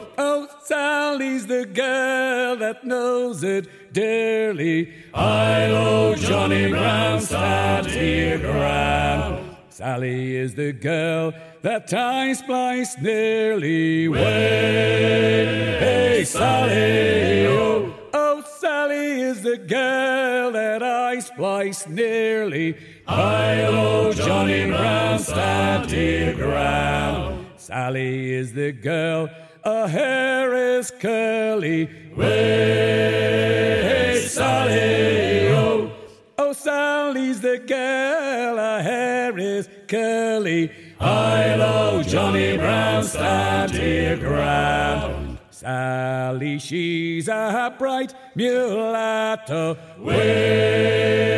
Sally's 0.65 1.45
the 1.45 1.67
girl 1.67 2.55
that 2.55 2.83
knows 2.83 3.43
it 3.43 3.93
dearly. 3.93 4.91
I 5.13 5.67
love 5.67 6.17
Johnny 6.17 6.69
Brown, 6.69 7.21
here 7.85 8.39
ground. 8.39 9.57
Sally 9.69 10.35
is 10.35 10.55
the 10.55 10.73
girl 10.73 11.35
that 11.61 11.93
I 11.93 12.33
splice 12.33 12.97
nearly. 12.99 14.07
Way, 14.07 15.77
hey, 15.79 16.23
Sally. 16.25 17.45
Oh, 17.45 17.93
oh, 18.13 18.43
Sally 18.59 19.21
is 19.21 19.43
the 19.43 19.57
girl 19.57 20.51
that 20.53 20.81
I 20.81 21.19
splice 21.19 21.87
nearly. 21.87 22.75
I 23.07 23.67
love 23.67 24.15
Johnny 24.15 24.65
Brown, 24.65 25.19
here 25.89 26.33
ground. 26.33 27.45
Sally 27.55 28.33
is 28.33 28.53
the 28.53 28.71
girl, 28.71 29.29
her 29.65 29.87
hair 29.87 30.53
is 30.53 30.91
curly. 30.91 31.89
Way, 32.15 33.55
Sally, 34.27 35.47
oh. 35.49 35.91
Oh, 36.37 36.53
Sally's 36.53 37.41
the 37.41 37.57
girl, 37.57 38.57
her 38.57 38.81
hair 38.83 39.37
is 39.39 39.67
curly. 39.87 40.71
Hi-lo, 40.99 42.03
Johnny 42.03 42.57
Brown, 42.57 43.03
stand 43.03 43.73
your 43.73 44.17
ground. 44.17 45.39
Sally, 45.49 46.59
she's 46.59 47.27
a 47.27 47.73
bright 47.79 48.13
mulatto. 48.35 49.77
Way, 49.97 51.35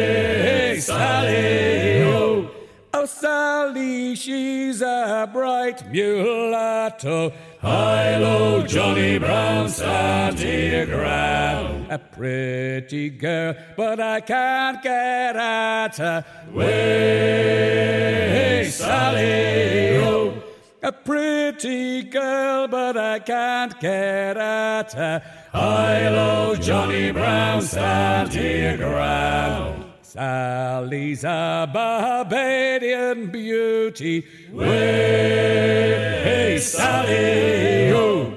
Sally, 0.81 2.01
oh. 2.03 2.51
Oh, 2.93 3.05
Sally, 3.05 4.15
she's 4.15 4.81
a 4.81 5.29
bright 5.31 5.89
mulatto. 5.91 7.31
Hi-lo, 7.67 8.65
Johnny 8.65 9.17
Brown, 9.17 9.67
stand 9.67 10.39
your 10.39 10.85
ground. 10.85 11.91
A 11.91 11.99
pretty 11.99 13.09
girl, 13.09 13.55
but 13.75 13.99
I 13.99 14.21
can't 14.21 14.81
get 14.81 15.35
at 15.35 15.97
her. 15.97 16.23
Way, 16.53 18.69
Sally, 18.71 19.97
oh. 19.97 20.41
A 20.81 20.93
pretty 20.93 22.03
girl, 22.03 22.69
but 22.69 22.95
I 22.95 23.19
can't 23.19 23.77
get 23.81 24.37
at 24.37 24.93
her. 24.93 25.21
Hi-lo, 25.51 26.55
Johnny 26.55 27.11
Brown, 27.11 27.61
stand 27.63 28.33
your 28.33 28.77
ground. 28.77 29.76
Sally's 30.17 31.23
a 31.23 31.69
Barbadian 31.71 33.29
beauty. 33.29 34.25
Way, 34.51 36.21
hey, 36.23 36.57
Sally, 36.57 37.91
oh. 37.91 38.35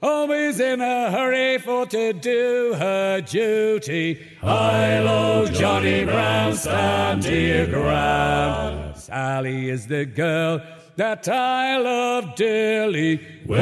Always 0.00 0.60
in 0.60 0.80
a 0.80 1.10
hurry 1.10 1.58
for 1.58 1.86
to 1.86 2.12
do 2.12 2.72
her 2.78 3.20
duty. 3.20 4.24
I 4.44 5.00
love 5.00 5.52
Johnny 5.52 6.04
Brown, 6.04 6.54
stand 6.54 7.24
to 7.24 7.34
your 7.36 7.66
ground. 7.66 8.96
Sally 8.96 9.70
is 9.70 9.88
the 9.88 10.04
girl 10.04 10.62
that 10.94 11.28
I 11.28 11.78
love 11.78 12.36
dearly. 12.36 13.16
Way, 13.44 13.58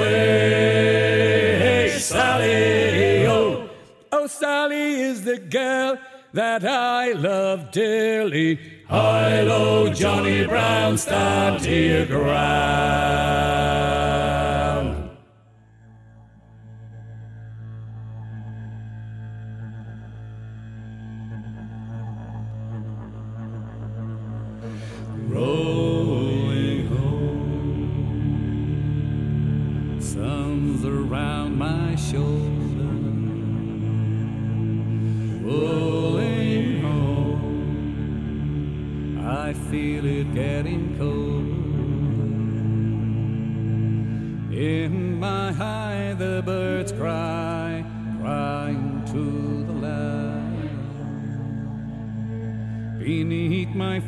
hey, 1.89 1.99
Sally, 2.01 3.27
oh. 3.27 3.71
Oh, 4.13 4.27
Sally 4.27 5.01
is 5.01 5.25
the 5.25 5.39
girl 5.39 5.99
that 6.37 6.65
I 6.67 7.13
love 7.13 7.71
dearly. 7.71 8.59
Hi-lo, 8.89 9.89
Johnny 9.93 10.47
Brown, 10.47 10.99
stand 10.99 11.65
your 11.65 12.05
ground. 12.05 12.37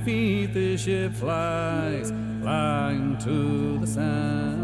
Feet, 0.09 0.55
the 0.55 0.75
ship 0.79 1.13
flies, 1.13 2.11
flying 2.41 3.19
to 3.19 3.79
the 3.79 3.87
sun. 3.87 4.58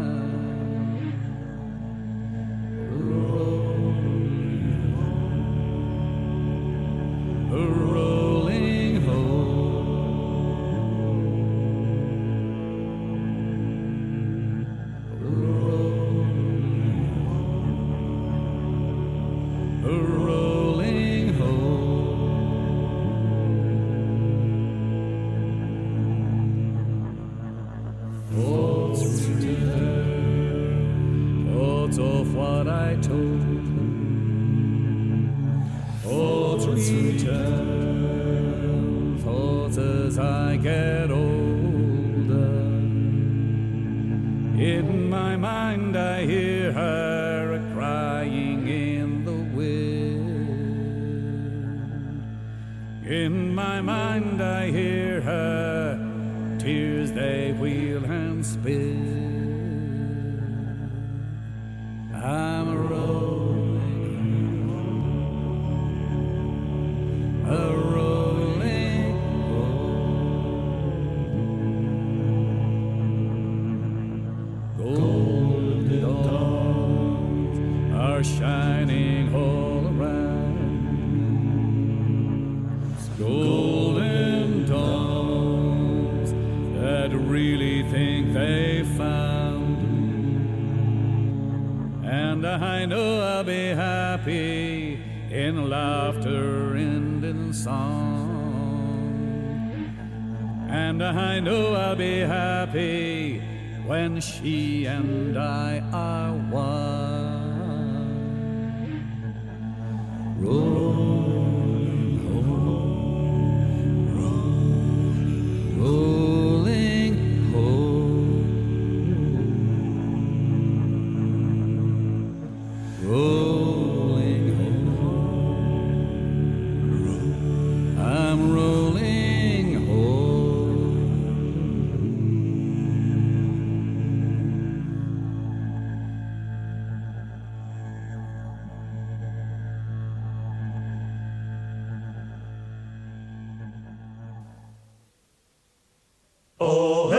O 146.65 147.09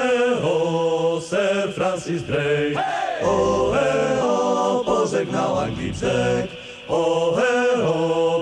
ho, 0.43 1.21
Sir 1.21 1.73
Francis 1.73 2.23
Drake. 2.23 2.75
O 3.23 3.73
he 3.73 4.21
ho, 4.21 4.83
pożegnał 4.87 5.59
Anglii 5.59 5.93
brzeg. 5.93 6.51
O 6.89 7.37
he 7.37 7.57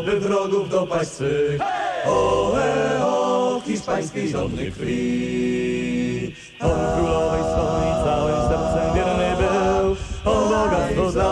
by 0.04 0.20
wrogów 0.20 0.70
dopaść 0.70 1.10
swych. 1.10 1.60
O 2.06 2.52
he 2.54 2.98
ho, 3.00 3.60
hiszpańskiej 3.66 4.28
żony 4.28 4.70
krwi. 4.70 6.34
Pan 6.58 6.70
królowej 6.96 7.42
swojej 7.42 7.92
całym 8.04 8.48
sercem 8.48 8.94
wierny 8.94 9.34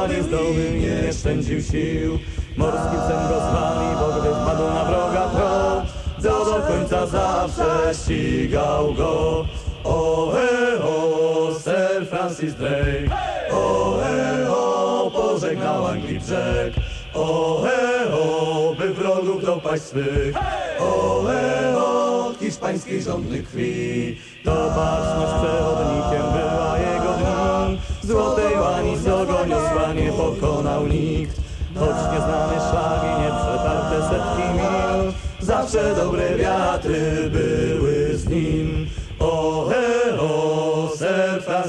a 0.02 0.06
niezdolny 0.06 0.70
nie 0.70 1.12
szczędził 1.12 1.60
sił. 1.60 2.18
Morski 2.56 2.96
sen 3.08 3.28
go 3.28 3.36
zwali, 3.48 3.96
bo 4.00 4.20
gdy 4.20 4.28
wpadł 4.28 4.62
na 4.62 4.84
wroga 4.84 5.28
trop, 5.28 5.84
to 6.22 6.44
do 6.44 6.66
końca 6.66 7.06
zawsze 7.06 7.94
ścigał 7.94 8.94
go. 8.94 9.44
O, 9.84 10.30
he, 10.32 10.78
o, 10.82 11.58
Sir 11.58 12.06
Francis 12.06 12.54
Drake, 12.54 13.08
o, 13.50 13.98
he, 14.02 14.50
o, 14.50 15.10
pożegnał 15.10 15.86
Anglii 15.86 16.20
brzeg. 16.20 16.74
O, 17.14 17.62
he, 17.62 18.12
o, 18.14 18.74
by 18.78 18.94
wrogów 18.94 19.44
dopaść 19.44 19.82
swych, 19.82 20.36
o, 20.80 21.24
he, 21.26 21.78
o, 21.78 22.32
hiszpańskiej 22.40 23.02
żądny 23.02 23.42
krwi. 23.42 24.18
To 24.44 24.50
baczność 24.50 25.32
przewodnikiem 25.42 26.32
była 26.32 26.78
jego 26.78 27.12
dni, 27.12 27.80
złotej 28.02 28.56
łani 28.60 28.98
z 28.98 29.08
ogoniosła 29.08 29.92
nie 29.94 30.12
pokonał 30.12 30.86
nikt. 30.86 31.40
Choć 31.74 31.96
nieznane 32.12 32.54
szlaki, 32.70 33.22
nieprzetarte 33.22 34.02
setki 34.10 34.48
mil, 34.54 35.12
zawsze 35.40 35.94
dobre 35.94 36.36
wiatry 36.36 37.30
były 37.30 37.71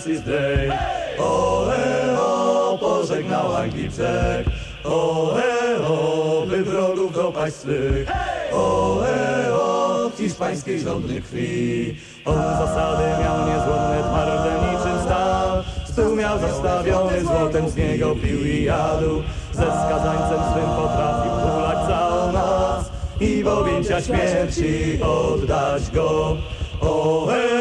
Sir 0.04 0.10
Francis 0.10 0.26
Drake, 0.26 0.80
o, 1.20 2.78
pożegnał 2.80 3.56
Anglii 3.56 3.90
brzeg. 3.90 4.48
O, 4.84 5.36
he, 5.36 5.88
o, 5.88 6.46
by 6.50 6.64
wrogów 6.64 7.14
dopaść 7.14 7.56
swych, 7.56 8.12
o, 8.52 9.00
he, 9.04 9.54
o, 9.54 10.12
hiszpańskiej 10.18 10.80
żądny 10.80 11.22
krwi. 11.22 11.96
On 12.26 12.36
zasady 12.36 13.04
miał 13.24 13.38
niezłomne, 13.48 14.04
twarde 14.10 14.52
niczym 14.68 15.06
stal, 15.06 15.64
stół 15.86 16.16
miał 16.16 16.40
zastawiony 16.40 17.22
złotem, 17.22 17.70
z 17.70 17.76
niego 17.76 18.16
pił 18.16 18.46
i 18.46 18.64
jadł. 18.64 19.22
Ze 19.54 19.66
skazańcem 19.66 20.40
swym 20.52 20.70
potrafił 20.76 21.32
hulać 21.32 21.88
całą 21.88 22.32
noc 22.32 22.86
i 23.20 23.44
w 23.44 23.48
objęcia 23.48 24.02
śmierci 24.02 25.00
oddać 25.04 25.92
go. 25.92 26.38
O, 26.82 27.28
he, 27.28 27.50
o, 27.50 27.53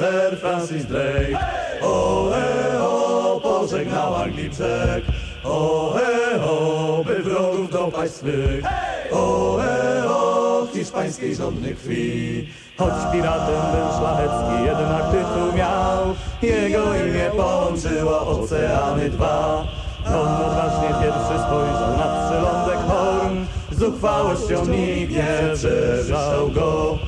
Sir 0.00 0.34
Francis 0.40 0.86
Drake, 0.86 1.36
o, 1.82 2.30
he, 2.32 2.80
o, 2.80 3.40
pożegnał 3.42 4.14
Anglii 4.14 4.50
brzeg. 4.50 5.04
O, 5.44 5.92
he, 5.94 6.40
o, 6.42 7.04
by 7.06 7.22
wrogów 7.22 7.70
dopaść 7.70 8.12
swych, 8.12 8.64
o, 9.12 9.58
he, 9.60 10.08
o, 10.08 10.66
hiszpańskiej 10.72 11.34
żądny 11.34 11.74
krwi. 11.74 12.48
Choć 12.78 12.92
piratem 13.12 13.62
był 13.72 13.98
szlachecki, 13.98 14.64
jednak 14.64 15.10
tytuł 15.10 15.56
miał, 15.56 16.14
jego 16.42 16.94
imię 16.94 17.30
połączyło 17.36 18.20
oceany 18.20 19.10
dwa. 19.10 19.64
On 20.06 20.46
odważnie 20.46 20.88
pierwszy 21.02 21.44
spojrzał 21.46 21.96
na 21.96 22.28
przylądek 22.28 22.78
Horn, 22.88 23.44
z 23.70 23.82
uchwałością 23.82 24.66
nikt 24.66 25.12
nie 25.12 25.54
przewyższał 25.54 26.48
go. 26.48 26.98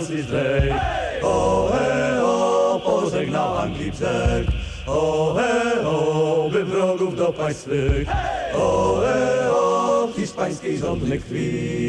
Francis 0.00 0.26
Drake, 0.26 0.80
o, 1.22 1.70
he, 1.72 2.24
o, 2.24 2.80
pożegnał 2.84 3.58
Anglii. 3.58 3.92
O, 4.86 5.34
he, 5.34 5.86
o, 5.86 6.48
by 6.52 6.64
wrogów 6.64 7.16
dopaść 7.16 7.58
swych, 7.58 8.08
o, 8.54 9.00
he, 9.00 9.50
o, 9.50 10.08
hiszpańskiej 10.16 10.78
żądny 10.78 11.18
krwi. 11.18 11.80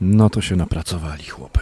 No 0.00 0.30
to 0.30 0.40
się 0.40 0.56
napracowali 0.56 1.24
chłopy. 1.24 1.60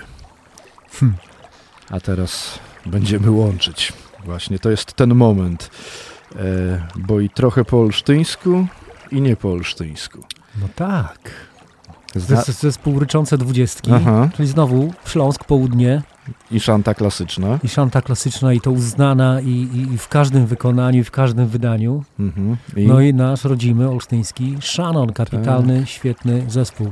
A 1.91 2.01
teraz 2.01 2.59
będziemy 2.87 3.31
łączyć. 3.31 3.93
Właśnie 4.25 4.59
to 4.59 4.71
jest 4.71 4.93
ten 4.93 5.15
moment. 5.15 5.71
E, 6.37 6.87
bo 6.97 7.21
i 7.21 7.31
trochę 7.31 7.65
po 7.65 7.81
olsztyńsku 7.81 8.67
i 9.11 9.21
nie 9.21 9.37
po 9.37 9.53
olsztyńsku. 9.53 10.25
No 10.61 10.69
tak. 10.77 11.31
Zna- 12.17 12.37
Zes- 12.43 12.61
Zespół 12.61 12.99
Ryczące 12.99 13.39
Dwudziestki, 13.39 13.93
Aha. 13.93 14.29
czyli 14.37 14.49
znowu 14.49 14.93
Śląsk, 15.07 15.45
Południe 15.45 16.03
I 16.51 16.61
szanta 16.61 16.95
klasyczna. 16.95 17.59
i 17.63 17.69
szanta 17.69 18.03
klasyczna 18.03 18.53
i 18.53 18.61
to 18.61 18.71
uznana 18.71 19.41
i, 19.41 19.49
i, 19.51 19.93
i 19.95 19.99
w 19.99 20.09
każdym 20.09 20.47
wykonaniu, 20.47 21.01
i 21.01 21.05
w 21.05 21.11
każdym 21.11 21.47
wydaniu. 21.49 22.05
Mhm. 22.21 22.57
I 22.77 22.87
No 22.87 23.01
i 23.01 23.15
nasz 23.15 23.45
rodzimy 23.45 23.91
olsztyński 23.91 24.57
Shannon, 24.61 25.13
kapitalny, 25.13 25.87
świetny 25.87 26.45
zespół. 26.49 26.89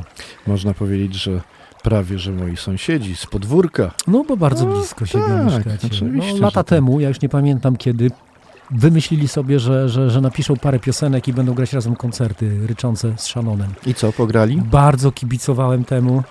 można 0.46 0.75
powiedzieć, 0.75 1.14
że 1.14 1.40
prawie, 1.83 2.18
że 2.18 2.33
moi 2.33 2.57
sąsiedzi 2.57 3.16
z 3.16 3.27
podwórka. 3.27 3.90
No 4.07 4.25
bo 4.29 4.37
bardzo 4.37 4.66
No, 4.66 4.75
blisko 4.77 5.07
siebie 5.07 5.25
tak, 5.25 5.44
mieszkacie. 5.66 5.88
No, 6.07 6.25
lata 6.40 6.55
tak. 6.55 6.66
temu, 6.66 7.01
ja 7.01 7.09
już 7.09 7.20
nie 7.20 7.29
pamiętam 7.29 7.77
kiedy, 7.77 8.11
wymyślili 8.73 9.29
sobie, 9.29 9.61
że, 9.61 9.89
że, 9.89 10.11
że 10.11 10.21
napiszą 10.21 10.57
parę 10.57 10.79
piosenek 10.79 11.29
i 11.29 11.33
będą 11.33 11.55
grać 11.55 11.73
razem 11.73 11.97
koncerty 11.97 12.67
ryczące 12.67 13.13
z 13.17 13.21
Shannonem. 13.23 13.71
I 13.87 13.95
co, 13.95 14.13
pograli? 14.13 14.57
Bardzo 14.63 15.13
kibicowałem 15.13 15.85
temu. 15.85 16.23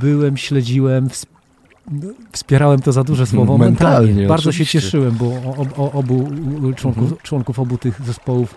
Byłem, 0.00 0.36
śledziłem, 0.36 1.08
ws- 1.08 1.26
wspierałem 2.32 2.80
to 2.80 2.92
za 2.92 3.04
duże 3.04 3.26
słowo. 3.26 3.58
Mentalnie, 3.58 4.00
Mentalnie. 4.06 4.28
Bardzo 4.28 4.50
oczywiście. 4.50 4.80
się 4.80 4.84
cieszyłem, 4.86 5.14
bo 5.14 5.26
o, 5.26 5.66
o, 5.76 5.92
obu 5.92 6.28
członków, 6.76 7.02
Mhm. 7.02 7.20
członków 7.22 7.58
obu 7.58 7.78
tych 7.78 8.00
zespołów 8.06 8.54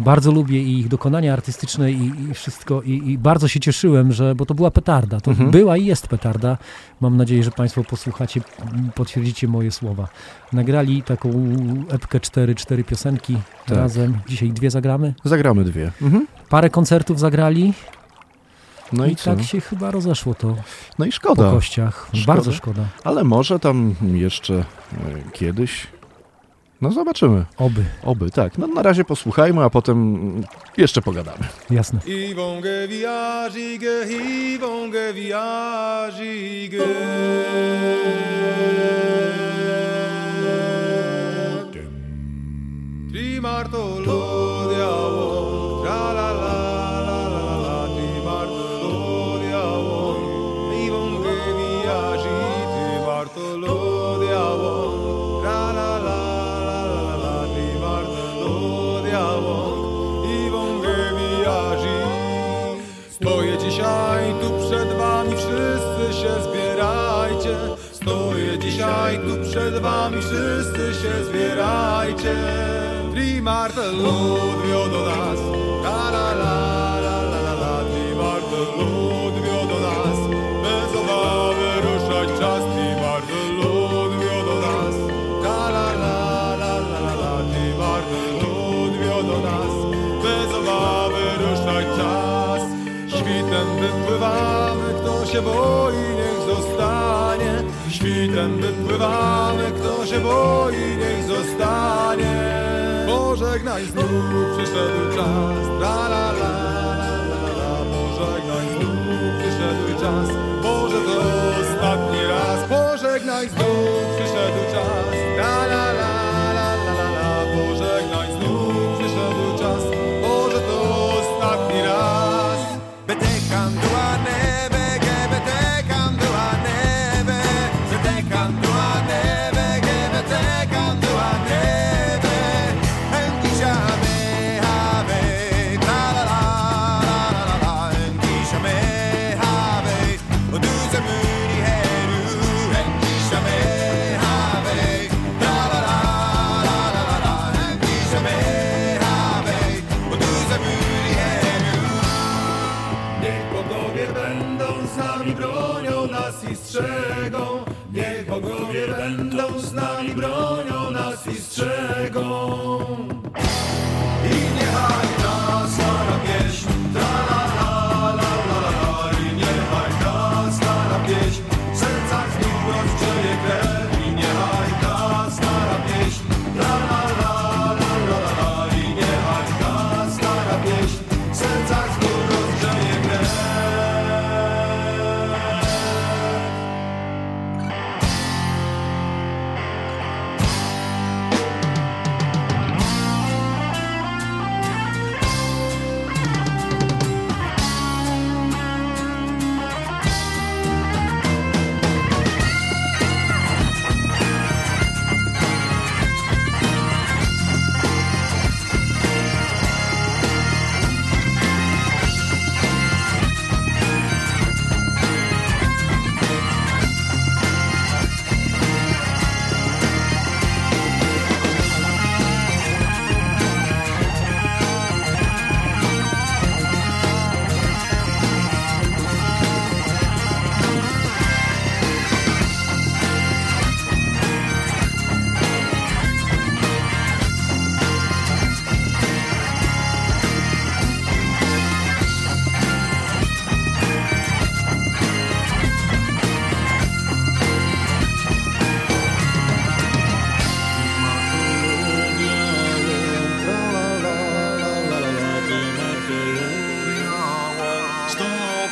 bardzo 0.00 0.32
lubię 0.32 0.62
i 0.62 0.78
ich 0.78 0.88
dokonania 0.88 1.32
artystyczne 1.32 1.92
i, 1.92 2.12
i 2.30 2.34
wszystko 2.34 2.82
i, 2.82 3.10
i 3.10 3.18
bardzo 3.18 3.48
się 3.48 3.60
cieszyłem, 3.60 4.12
że, 4.12 4.34
bo 4.34 4.46
to 4.46 4.54
była 4.54 4.70
petarda. 4.70 5.20
To 5.20 5.30
Mhm. 5.30 5.50
była 5.50 5.76
i 5.76 5.84
jest 5.86 6.06
petarda. 6.08 6.58
Mam 7.00 7.16
nadzieję, 7.16 7.42
że 7.44 7.50
Państwo 7.50 7.84
posłuchacie, 7.84 8.40
potwierdzicie 8.94 9.48
moje 9.48 9.70
słowa. 9.70 10.08
Nagrali 10.52 11.02
taką 11.02 11.30
epkę 11.90 12.20
4, 12.20 12.54
cztery 12.54 12.84
piosenki 12.84 13.36
Tak. 13.66 13.76
razem. 13.78 14.18
Dzisiaj 14.28 14.50
dwie 14.50 14.70
zagramy. 14.70 15.14
Zagramy 15.24 15.64
dwie. 15.64 15.92
Mhm. 16.02 16.26
Parę 16.48 16.70
koncertów 16.70 17.18
zagrali. 17.20 17.72
No 18.92 19.06
i, 19.06 19.12
I 19.12 19.16
tak 19.16 19.42
się 19.42 19.60
chyba 19.60 19.90
rozeszło 19.90 20.34
to 20.34 20.56
No 20.98 21.04
i 21.04 21.08
po 21.08 21.14
szkoda. 21.16 21.50
kościach. 21.50 22.06
Szkoda. 22.12 22.26
Bardzo 22.26 22.52
szkoda. 22.52 22.84
Ale 23.04 23.24
może 23.24 23.58
tam 23.58 23.94
jeszcze 24.12 24.54
e, 24.54 24.64
kiedyś. 25.32 25.86
No 26.80 26.92
zobaczymy. 26.92 27.44
Oby. 27.56 27.84
Oby, 28.04 28.30
tak. 28.30 28.58
No 28.58 28.66
na 28.66 28.82
razie 28.82 29.04
posłuchajmy, 29.04 29.64
a 29.64 29.70
potem 29.70 30.18
jeszcze 30.76 31.02
pogadamy. 31.02 31.44
Jasne. 31.70 32.00
Ils 32.06 32.34
vont 32.34 32.62
Dzisiaj 69.08 69.26
tu 69.28 69.50
przed 69.50 69.78
wami, 69.78 70.22
wszyscy 70.22 71.02
się 71.02 71.24
zbierajcie. 71.24 72.36
Trimartel 73.12 73.94
odwiodo 74.06 75.00
nas, 75.06 75.40
la 75.84 76.10
la 76.10 76.32
la 76.40 77.00
la 77.04 77.22
la 77.30 77.40
la 77.46 77.54
la. 77.62 77.84
Trimartel 77.90 78.68
odwiodo 78.80 79.78
nas, 79.86 80.18
bez 80.64 80.90
obawy 81.00 81.68
ruszać 81.86 82.28
czas. 82.40 82.62
Trimartel 82.74 83.60
odwiodo 83.60 84.54
nas, 84.66 84.96
la 85.44 85.70
la 85.74 85.88
la 86.02 86.56
la 86.60 86.74
la 86.78 87.00
la 87.00 87.14
la. 87.22 87.34
Trimartel 87.50 88.36
odwiodo 88.84 89.36
nas, 89.48 89.74
bez 90.22 90.54
obawy 90.60 91.24
ruszać 91.44 91.86
czas. 91.96 92.62
Świtem 93.08 93.66
wypływamy, 93.80 94.94
kto 95.00 95.26
się 95.26 95.42
boi, 95.42 95.96
niech 95.96 96.56
zostanie. 96.56 97.27
Świtem 97.98 98.60
wypływamy, 98.60 99.72
kto 99.72 100.06
się 100.06 100.20
boi, 100.20 100.96
niech 100.98 101.24
zostanie. 101.24 102.34
Pożegnaj 103.06 103.84
znów, 103.86 104.06
przyszedł 104.56 105.16
czas, 105.16 105.66
la 105.80 106.06
la 106.08 106.30
la 106.30 106.48
la. 107.58 107.74
Pożegnaj 107.92 108.66
znów, 108.78 109.32
przyszedł 109.38 110.00
czas, 110.00 110.28
może 110.62 110.96
to 110.96 111.18
ostatni 111.62 112.22
raz. 112.28 112.68
Pożegnaj 112.68 113.48
znów, 113.48 113.97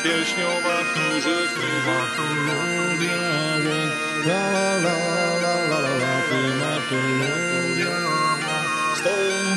pieśnią 0.07 0.49
Bartuże 0.65 1.37
śpiewa 1.51 2.01
tu 2.17 2.27
lubię 2.47 3.19
La 4.27 4.51
la 4.51 4.79
la 4.85 4.97
la 5.43 5.55
la 5.71 5.81
la 5.83 5.93
la 6.03 6.15
ty 6.29 6.41
ma 6.61 6.75
tu 6.89 6.99
lubię 7.21 7.95
Z 8.97 9.03
tą 9.03 9.11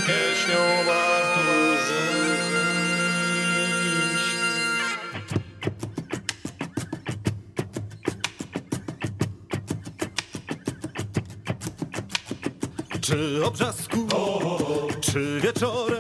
pieśnią 0.08 0.62
Bartuże 0.86 2.00
Czy 13.02 13.46
obrzasku, 13.46 14.08
czy 15.02 15.40
wieczorem 15.42 15.99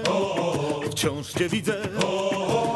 wciąż 0.99 1.33
cię 1.33 1.49
widzę? 1.49 1.75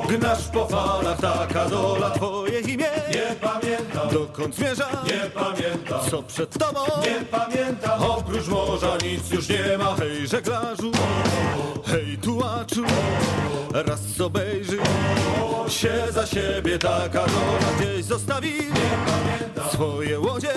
Gnasz 0.09 0.47
po 0.47 0.67
falach, 0.67 1.19
taka 1.19 1.69
dola 1.69 2.09
twoje 2.09 2.59
imię. 2.59 2.91
Nie 3.09 3.35
pamiętam, 3.41 4.09
Dokąd 4.11 4.55
zmierza? 4.55 4.89
nie 5.05 5.29
pamiętam 5.29 5.99
Co 6.11 6.23
przed 6.23 6.57
tobą? 6.57 6.79
Nie 7.01 7.25
pamiętam, 7.25 8.03
Oprócz 8.03 8.47
morza 8.47 8.97
nic 9.03 9.31
już 9.31 9.49
nie 9.49 9.77
ma. 9.77 9.95
Hej 9.95 10.27
żeglarzu, 10.27 10.91
hej 11.85 12.17
tułaczu, 12.17 12.83
raz 13.73 14.21
obejrzyj 14.21 14.79
się 15.67 15.93
za 16.11 16.25
siebie 16.25 16.79
taka 16.79 17.25
dola 17.25 17.69
gdzieś 17.79 18.05
zostawi 18.05 18.53
swoje 19.73 20.19
łodzie. 20.19 20.53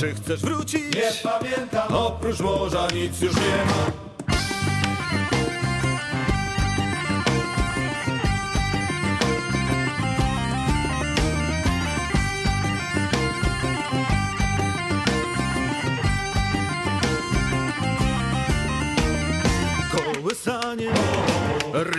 Czy 0.00 0.14
chcesz 0.14 0.40
wrócić? 0.40 0.94
nie 0.94 1.12
pamiętam 1.22 1.94
Oprócz 1.94 2.40
morza 2.40 2.88
nic 2.94 3.20
już 3.20 3.34
nie 3.36 3.64
ma. 3.66 4.11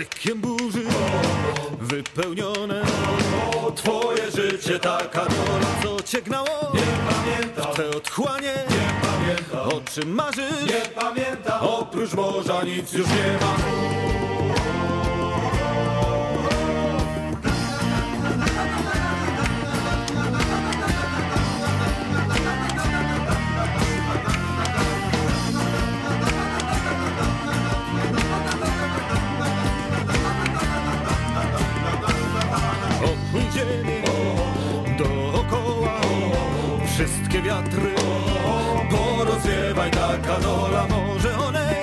Rykiem 0.04 0.40
burzy 0.40 0.82
wypełnione. 1.80 2.82
Twoje 3.76 4.30
życie 4.30 4.78
taka 4.78 5.20
dola, 5.20 5.66
co 5.82 6.02
cię 6.02 6.22
gnało? 6.22 6.72
W 7.56 7.76
te 7.76 7.88
otchłanie? 7.96 8.54
O 9.64 9.80
czym 9.94 10.14
marzysz? 10.14 10.66
Nie 10.66 10.90
pamiętam, 10.94 11.60
Oprócz 11.60 12.12
morza 12.12 12.62
nic 12.62 12.92
już 12.92 13.06
nie 13.08 13.38
ma 13.40 13.54
wiatry. 37.44 37.94
Porozwiewaj 38.90 39.90
Taka 39.90 40.40
dola 40.40 40.86
może 40.88 41.38
one 41.38 41.74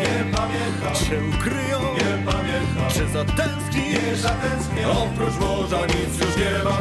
Cię 0.93 1.19
ukryją. 1.37 1.79
Nie 1.93 2.31
pamiętam. 2.31 2.89
Czy 2.93 3.07
zatęsknisz? 3.07 4.19
Zatęsknię, 4.19 4.87
Oprócz 4.89 5.39
morza 5.39 5.85
nic 5.85 6.19
już 6.19 6.37
nie 6.37 6.63
ma 6.63 6.77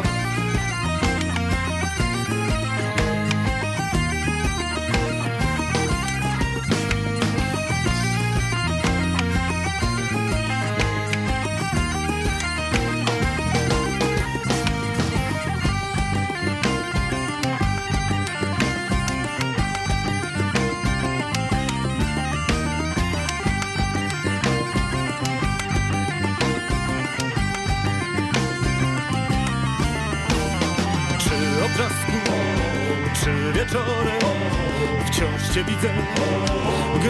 widzę. 35.83 35.95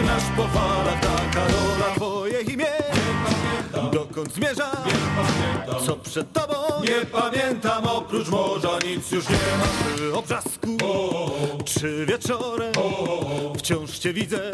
Gnasz 0.01 0.23
po 0.37 0.47
falach 0.47 0.99
taka 1.01 1.45
dola 1.47 1.95
Twoje 1.95 2.41
imię 2.41 2.65
Dokąd 3.91 4.33
zmierza? 4.33 4.71
Co 5.85 5.95
przed 5.95 6.33
tobą? 6.33 6.53
nie 6.83 7.05
pamiętam 7.05 7.85
Oprócz 7.85 8.27
morza 8.29 8.69
nic 8.85 9.11
już 9.11 9.29
nie 9.29 9.35
ma. 9.35 9.97
Czy 9.97 10.13
obrzasku, 10.15 10.67
czy 11.65 12.05
wieczorem? 12.05 12.71
Wciąż 13.57 13.99
cię 13.99 14.13
widzę. 14.13 14.51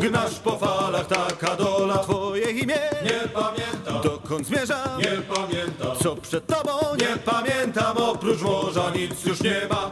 Gnasz 0.00 0.34
po 0.34 0.58
falach 0.58 1.06
taka 1.06 1.56
dola 1.56 1.98
Twoje 1.98 2.50
imię 2.50 2.78
Nie 3.04 3.28
pamiętam, 3.34 4.02
Dokąd 4.02 4.46
zmierza? 4.46 4.84
nie 4.98 5.22
pamiętam. 5.34 5.96
Co 6.02 6.16
przed 6.16 6.46
tobą? 6.46 6.70
Nie 6.98 7.16
pamiętam, 7.16 7.96
oprócz 7.96 8.40
morza 8.40 8.90
nic 8.90 9.24
już 9.24 9.40
nie 9.40 9.60
ma. 9.70 9.90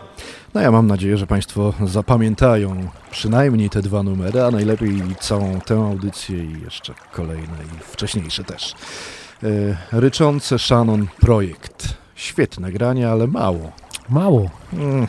No 0.59 0.63
ja 0.63 0.71
mam 0.71 0.87
nadzieję, 0.87 1.17
że 1.19 1.27
Państwo 1.27 1.75
zapamiętają 1.87 2.89
przynajmniej 3.11 3.71
te 3.71 3.83
dwa 3.83 4.03
numery, 4.03 4.43
a 4.43 4.51
najlepiej 4.51 5.03
całą 5.21 5.61
tę 5.61 5.75
audycję 5.75 6.45
i 6.45 6.61
jeszcze 6.65 6.95
kolejne 7.13 7.57
i 7.65 7.93
wcześniejsze 7.93 8.45
też. 8.45 8.75
E, 9.43 9.47
Ryczące 10.01 10.59
Shannon 10.59 11.07
Projekt. 11.21 11.95
Świetne 12.15 12.73
granie, 12.73 13.11
ale 13.11 13.27
mało. 13.27 13.73
Mało. 14.09 14.51
Mm, 14.73 15.07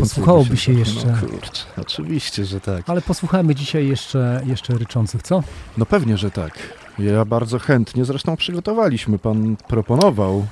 Posłuchałoby 0.00 0.50
by 0.50 0.56
się 0.56 0.72
jeszcze. 0.72 1.06
No 1.06 1.28
kurczę, 1.28 1.62
oczywiście, 1.76 2.44
że 2.44 2.60
tak. 2.60 2.90
Ale 2.90 3.02
posłuchajmy 3.02 3.54
dzisiaj 3.54 3.88
jeszcze, 3.88 4.42
jeszcze 4.46 4.74
ryczących, 4.78 5.22
co? 5.22 5.42
No 5.78 5.86
pewnie, 5.86 6.16
że 6.16 6.30
tak. 6.30 6.58
Ja 6.98 7.24
bardzo 7.24 7.58
chętnie, 7.58 8.04
zresztą 8.04 8.36
przygotowaliśmy, 8.36 9.18
pan 9.18 9.56
proponował. 9.68 10.46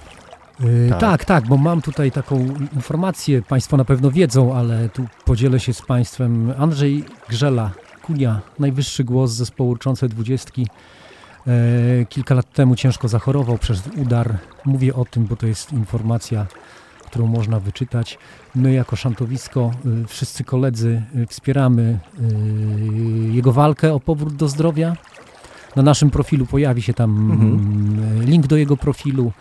Yy, 0.60 0.88
Tak. 0.90 1.00
tak. 1.00 1.24
tak, 1.24 1.46
bo 1.46 1.56
mam 1.56 1.82
tutaj 1.82 2.12
taką 2.12 2.46
informację, 2.74 3.42
Państwo 3.42 3.76
na 3.76 3.84
pewno 3.84 4.10
wiedzą, 4.10 4.54
ale 4.56 4.88
tu 4.88 5.06
podzielę 5.24 5.60
się 5.60 5.72
z 5.74 5.82
Państwem. 5.82 6.52
Andrzej 6.58 7.04
Grzela, 7.28 7.70
Kunia, 8.02 8.40
najwyższy 8.58 9.04
głos 9.04 9.30
zespołu 9.32 9.70
Urczące 9.70 10.08
Dwudziestki. 10.08 10.66
E, 11.46 11.50
kilka 12.08 12.34
lat 12.34 12.52
temu 12.52 12.76
ciężko 12.76 13.08
zachorował 13.08 13.58
przez 13.58 13.82
udar. 13.96 14.38
Mówię 14.64 14.94
o 14.94 15.04
tym, 15.04 15.24
bo 15.26 15.36
to 15.36 15.46
jest 15.46 15.72
informacja, 15.72 16.46
którą 17.06 17.26
można 17.26 17.60
wyczytać. 17.60 18.18
My 18.54 18.72
jako 18.72 18.96
szantowisko, 18.96 19.70
y, 20.04 20.06
wszyscy 20.06 20.44
koledzy 20.44 21.02
wspieramy 21.28 21.98
jego 23.32 23.52
walkę 23.52 23.94
o 23.94 24.00
powrót 24.00 24.34
do 24.36 24.48
zdrowia. 24.48 24.96
Na 25.76 25.82
naszym 25.82 26.10
profilu 26.10 26.46
pojawi 26.46 26.82
się 26.82 26.94
tam 26.94 27.30
Mhm. 27.32 27.52
mm, 27.52 28.22
link 28.24 28.46
do 28.46 28.56
jego 28.56 28.76
profilu. 28.76 29.32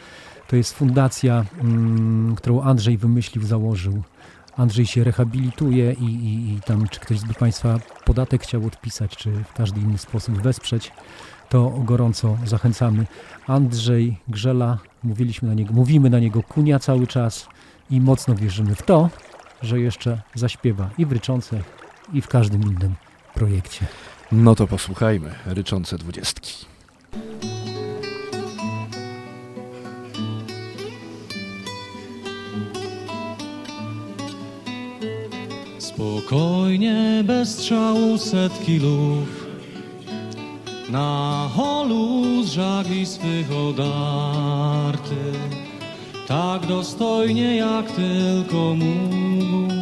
To 0.48 0.56
jest 0.56 0.74
fundacja, 0.74 1.46
mm, 1.62 2.36
którą 2.36 2.62
Andrzej 2.62 2.98
wymyślił, 2.98 3.46
założył. 3.46 4.04
Andrzej 4.58 4.86
się 4.86 5.04
rehabilituje 5.04 5.94
i, 5.94 6.06
i, 6.06 6.54
i 6.54 6.62
tam, 6.62 6.88
czy 6.88 7.00
ktoś 7.00 7.22
by 7.22 7.34
Państwa 7.34 7.80
podatek 8.06 8.44
chciał 8.44 8.66
odpisać, 8.66 9.18
czy 9.18 9.32
w 9.32 9.54
każdy 9.54 9.82
inny 9.82 9.98
sposób 9.98 10.42
wesprzeć, 10.42 10.92
to 11.50 11.70
gorąco 11.70 12.38
zachęcamy. 12.46 13.06
Andrzej 13.48 14.18
Grzela, 14.28 14.78
mówiliśmy 15.04 15.48
na 15.48 15.54
niego, 15.54 15.74
mówimy 15.74 16.10
na 16.10 16.20
niego 16.20 16.44
kunia 16.44 16.80
cały 16.80 17.08
czas 17.08 17.48
i 17.90 18.02
mocno 18.02 18.36
wierzymy 18.36 18.76
w 18.76 18.82
to, 18.82 19.10
że 19.62 19.80
jeszcze 19.80 20.22
zaśpiewa 20.36 20.90
i 20.98 21.06
w 21.06 21.12
Ryczącech, 21.12 21.64
i 22.14 22.22
w 22.22 22.28
każdym 22.28 22.62
innym 22.64 22.96
projekcie. 23.34 23.86
No 24.32 24.56
to 24.56 24.68
posłuchajmy, 24.68 25.32
ryczące 25.46 25.98
dwudziestki. 25.98 26.66
Spokojnie, 35.98 37.24
bez 37.24 37.50
strzału 37.50 38.18
setki 38.18 38.80
luf 38.80 39.48
Na 40.90 41.50
holu 41.56 42.44
z 42.44 42.52
żagli 42.52 43.06
swych 43.06 43.52
odarty. 43.52 45.16
Tak 46.28 46.66
dostojnie 46.66 47.56
jak 47.56 47.92
tylko 47.92 48.76
mógł. 48.76 49.74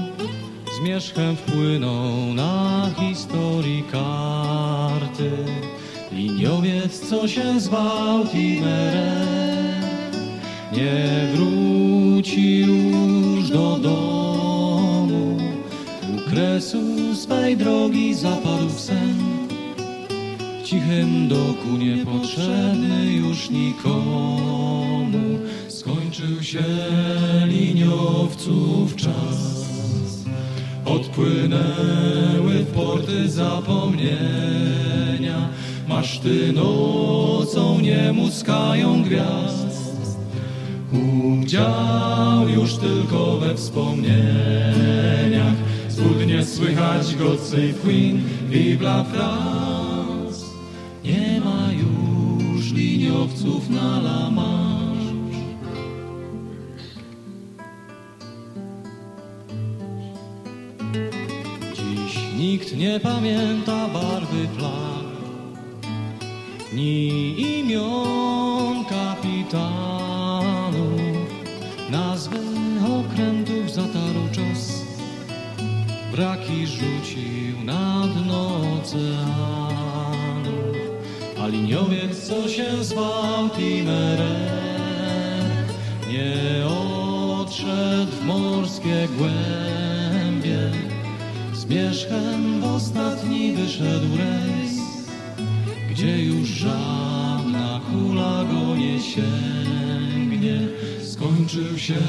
Zmierzchem 0.79 1.35
wpłynął 1.35 2.33
na 2.33 2.89
historii 2.99 3.83
karty. 3.91 5.31
Liniowiec, 6.11 7.09
co 7.09 7.27
się 7.27 7.59
zwał 7.59 8.25
Timerem 8.27 9.81
Nie 10.71 11.27
wróci 11.33 12.59
już 12.59 13.49
do 13.49 13.77
domu 13.77 14.24
kresu 16.35 17.15
swej 17.15 17.57
drogi 17.57 18.13
zapadł 18.13 18.69
w 18.69 18.79
sen. 18.79 19.15
W 20.59 20.63
cichym 20.67 21.27
doku 21.27 21.67
niepotrzebny 21.77 23.13
już 23.13 23.49
nikomu. 23.49 25.19
Skończył 25.67 26.43
się 26.43 26.63
liniowców 27.45 28.95
czas. 28.95 29.65
Odpłynęły 30.85 32.53
w 32.53 32.73
porty 32.73 33.29
zapomnienia. 33.29 34.09
Maszty 35.87 36.53
nocą 36.53 37.79
nie 37.79 38.13
muskają 38.13 39.03
gwiazd. 39.03 39.95
Udział 40.93 42.49
już 42.49 42.75
tylko 42.75 43.37
we 43.37 43.55
wspomnieniach 43.55 45.55
Zbudnie 45.95 46.45
słychać 46.45 47.15
God 47.15 47.39
Save 47.39 47.81
Queen, 47.83 48.21
Vive 48.49 48.81
la 48.81 49.03
France 49.03 50.45
Nie 51.03 51.41
ma 51.45 51.69
już 51.71 52.71
liniowców 52.71 53.69
na 53.69 53.99
La 53.99 54.29
Manche. 54.29 55.15
Dziś 61.73 62.19
nikt 62.37 62.77
nie 62.77 62.99
pamięta 62.99 63.87
barwy 63.87 64.47
flag 64.57 65.05
Ni 66.73 67.35
imion 67.59 68.85
kapitanów 68.85 69.84
Braki 76.15 76.67
rzucił 76.67 77.63
na 77.65 78.07
dno 78.07 78.61
oceanów 78.79 80.55
A 81.41 81.47
liniowiec, 81.47 82.27
co 82.27 82.49
się 82.49 82.83
zwał 82.83 83.49
Timerem 83.49 84.25
Nie 86.09 86.65
odszedł 86.67 88.11
w 88.11 88.25
morskie 88.25 89.07
głębie. 89.17 90.71
Zmierzchem 91.53 92.61
w 92.61 92.65
ostatni 92.65 93.51
wyszedł 93.51 94.17
rejs 94.17 94.79
Gdzie 95.89 96.23
już 96.23 96.49
żadna 96.49 97.81
kula 97.91 98.43
go 98.43 98.75
nie 98.75 98.99
sięgnie. 99.01 100.59
Skończył 101.03 101.77
się 101.77 102.01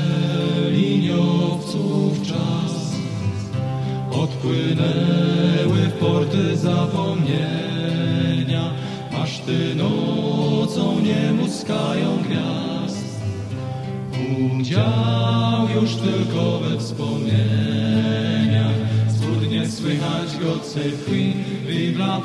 liniowców 0.70 2.22
czas 2.22 2.66
Odpłynęły 4.27 5.79
w 5.89 5.93
porty 5.93 6.57
zapomnienia. 6.57 7.35
Maszty 9.12 9.74
nocą 9.74 11.01
nie 11.01 11.33
muskają 11.33 12.18
gwiazd. 12.22 13.20
Udział 14.57 15.68
już 15.74 15.95
tylko 15.95 16.59
we 16.59 16.79
wspomnieniach. 16.79 18.77
Zbudnie 19.09 19.68
słychać 19.68 20.31
Save 20.62 21.05
Queen, 21.05 21.33
Vive 21.66 21.99
la 21.99 22.20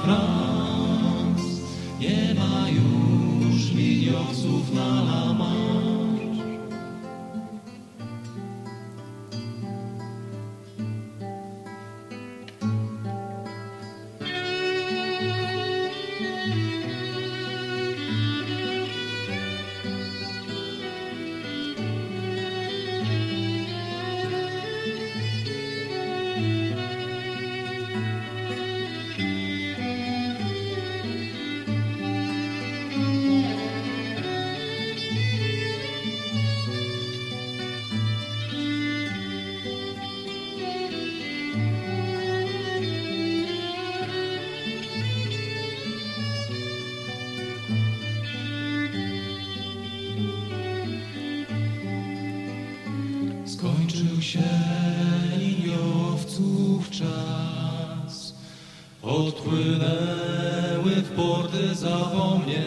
Odpłynęły 59.42 60.92
w 60.96 61.12
porty 61.16 61.76
zapomnienia 61.76 62.62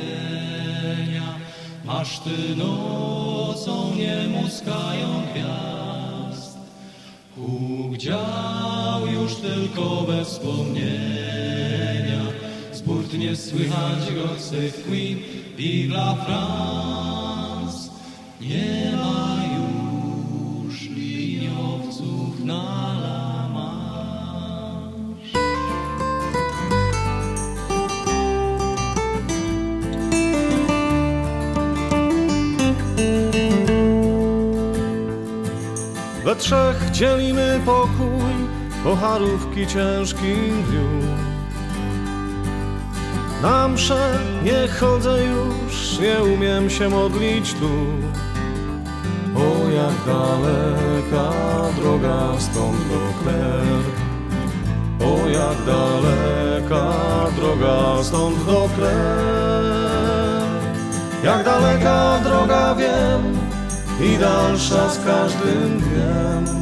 Maszty 1.85 2.57
nocą 2.57 3.95
nie 3.95 4.29
muskają 4.29 5.22
gwiazd. 5.33 6.59
Huk 7.37 7.97
dział 7.97 9.07
już 9.12 9.35
tylko 9.35 10.03
bez 10.03 10.29
wspomnienia. 10.29 10.85
Z 12.72 12.81
burt 12.83 13.12
nie 13.12 13.37
słychać 13.37 14.05
Save 14.39 14.83
Queen, 14.85 15.18
Vive 15.57 15.95
la 15.95 16.14
France 16.14 17.34
dzielimy 37.05 37.61
pokój 37.66 38.34
po 38.84 38.96
harówki 38.96 39.66
ciężkim 39.66 40.62
dniu. 40.62 40.88
Na 43.42 43.68
mszę 43.68 44.18
nie 44.44 44.68
chodzę 44.68 45.18
już, 45.24 45.98
nie 45.98 46.34
umiem 46.34 46.70
się 46.70 46.88
modlić 46.88 47.55
tu. 47.55 47.70
O 49.36 49.70
jak 49.70 49.94
daleka 50.07 51.30
droga 51.80 52.38
stąd 52.38 52.78
do 52.88 53.00
Kler. 53.22 53.82
O 55.00 55.28
jak 55.28 55.59
daleka 55.66 56.92
droga 57.36 58.02
stąd 58.02 58.46
do 58.46 58.68
Kler. 58.76 59.64
Jak 61.24 61.44
daleka 61.44 62.20
droga 62.24 62.74
wiem 62.74 63.38
i 64.00 64.18
dalsza 64.18 64.90
z 64.90 65.05
każdym 65.05 65.80
dniem. 65.80 66.53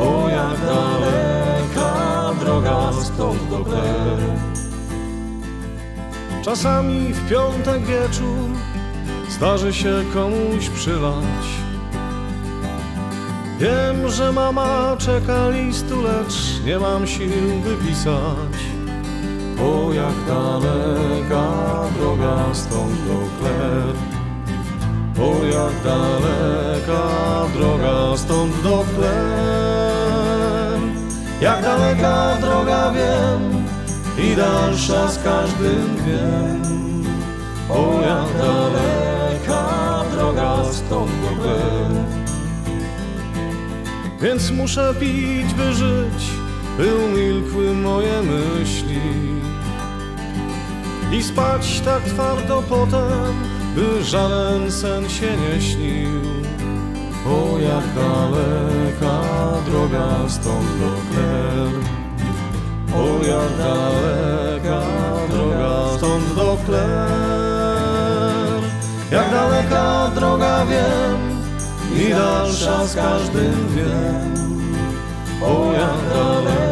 O 0.00 0.28
jak 0.28 0.60
daleka 0.60 2.34
droga 2.40 2.92
stąd 2.92 3.50
do 3.50 3.64
Kler. 3.64 4.18
Czasami 6.42 7.12
w 7.12 7.28
piątek 7.28 7.82
wieczór 7.82 8.50
zdarzy 9.28 9.72
się 9.72 10.04
komuś 10.14 10.68
przylać. 10.68 11.44
Wiem, 13.58 14.08
że 14.08 14.32
mama 14.32 14.96
czeka 14.98 15.48
listu, 15.48 16.02
lecz 16.02 16.64
nie 16.66 16.78
mam 16.78 17.06
sił 17.06 17.60
wypisać. 17.64 18.56
O 19.62 19.92
jak 19.92 20.14
daleka 20.26 21.46
droga 21.98 22.54
stąd 22.54 22.92
do 23.06 23.18
Kler. 23.38 23.94
O 25.26 25.44
jak 25.44 25.84
daleka 25.84 27.02
droga 27.54 28.16
stąd 28.16 28.62
do 28.62 28.84
Kler. 28.96 29.49
Jak 31.40 31.62
daleka 31.62 32.36
droga 32.40 32.92
wiem 32.92 33.66
i 34.18 34.36
dalsza 34.36 35.08
z 35.08 35.22
każdym 35.22 35.96
dniem. 35.96 36.62
O 37.68 38.00
jak 38.02 38.42
daleka 38.42 40.04
droga 40.12 40.64
stąd 40.72 41.10
do 41.22 41.42
Kler. 41.42 42.04
Więc 44.20 44.50
muszę 44.50 44.94
pić, 45.00 45.54
by 45.54 45.74
żyć, 45.74 46.30
by 46.76 46.94
umilkły 46.94 47.74
moje 47.74 48.22
myśli 48.22 49.00
I 51.12 51.22
spać 51.22 51.80
tak 51.80 52.02
twardo 52.02 52.62
potem, 52.68 53.34
by 53.74 54.04
żaden 54.04 54.72
sen 54.72 55.08
się 55.08 55.36
nie 55.36 55.60
śnił 55.62 56.39
O 57.30 57.58
jak 57.58 57.86
daleka 57.94 59.16
droga 59.66 60.28
stąd 60.28 60.68
do 60.80 60.92
Kler 61.10 61.72
O 62.94 63.04
jak 63.24 63.50
daleka 63.58 64.82
droga 65.30 65.96
stąd 65.96 66.34
do 66.34 66.58
Kler 66.66 68.60
Jak 69.10 69.30
daleka 69.30 70.10
droga 70.14 70.64
wiem 70.64 71.30
i 71.96 72.10
dalsza 72.10 72.86
z 72.86 72.94
każdym 72.94 73.54
dniem. 73.68 74.34
O 75.42 75.72
jak 75.72 76.14
daleka 76.14 76.69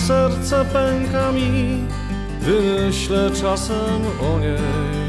serce 0.00 0.64
pęka 0.64 1.32
mi, 1.32 1.84
gdy 2.40 2.92
czasem 3.40 4.00
o 4.20 4.38
niej. 4.38 5.00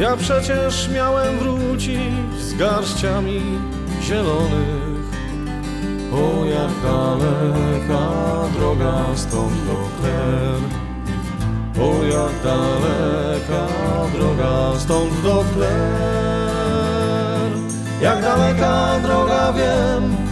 Ja 0.00 0.16
przecież 0.16 0.88
miałem 0.94 1.38
wrócić 1.38 2.40
z 2.40 2.54
garściami 2.54 3.40
zielonych. 4.02 5.04
O 6.12 6.44
jak 6.44 6.70
daleka 6.82 8.08
droga 8.58 9.04
stąd 9.14 9.52
do 9.66 9.88
Kler. 10.00 10.60
O 11.86 12.04
jak 12.04 12.32
daleka 12.44 13.66
droga 14.14 14.78
stąd 14.78 15.22
do 15.22 15.44
Kler. 15.54 17.52
Jak 18.02 18.22
daleka 18.22 18.98
droga 19.02 19.52
wiem 19.52 20.23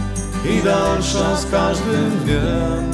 i 0.45 0.63
dalsza 0.63 1.35
z 1.35 1.51
każdym 1.51 2.09
dniem. 2.25 2.91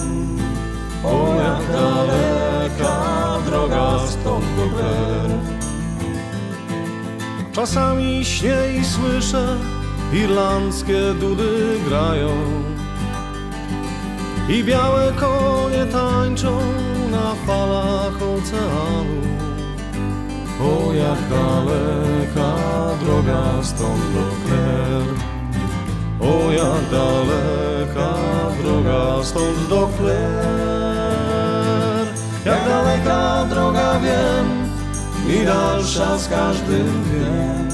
O 1.03 1.35
jak 1.35 1.71
daleka 1.71 3.37
droga 3.45 3.99
stąd 4.07 4.45
do 4.55 4.77
Kler. 4.77 5.39
Czasami 7.51 8.25
śnię 8.25 8.57
i 8.79 8.85
słyszę, 8.85 9.57
irlandzkie 10.13 11.13
dudy 11.19 11.79
grają 11.87 12.29
i 14.49 14.63
białe 14.63 15.13
konie 15.13 15.85
tańczą 15.85 16.59
na 17.11 17.35
falach 17.47 18.15
oceanu. 18.15 19.21
O 20.61 20.93
jak 20.93 21.29
daleka 21.29 22.55
droga 23.03 23.63
stąd 23.63 24.13
do 24.13 24.47
Kler. 24.47 25.28
O 26.19 26.51
jak 26.51 26.89
daleka 26.91 28.13
droga 28.61 29.23
stąd 29.23 29.69
do 29.69 29.89
Kler. 29.97 30.47
Jak 32.45 32.65
daleka 32.65 33.45
droga 33.49 33.99
wiem 33.99 34.69
i 35.27 35.45
dalsza 35.45 36.17
z 36.17 36.27
każdym 36.27 37.03
dniem. 37.03 37.69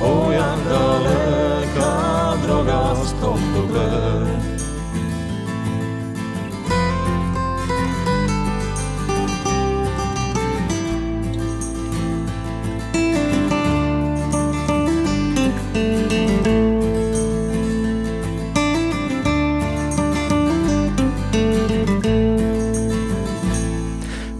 O 0.00 0.32
jak 0.32 0.58
daleka 0.68 2.36
droga 2.42 2.94
stąd 3.04 3.40
do 3.54 3.62
Kler. 3.72 4.33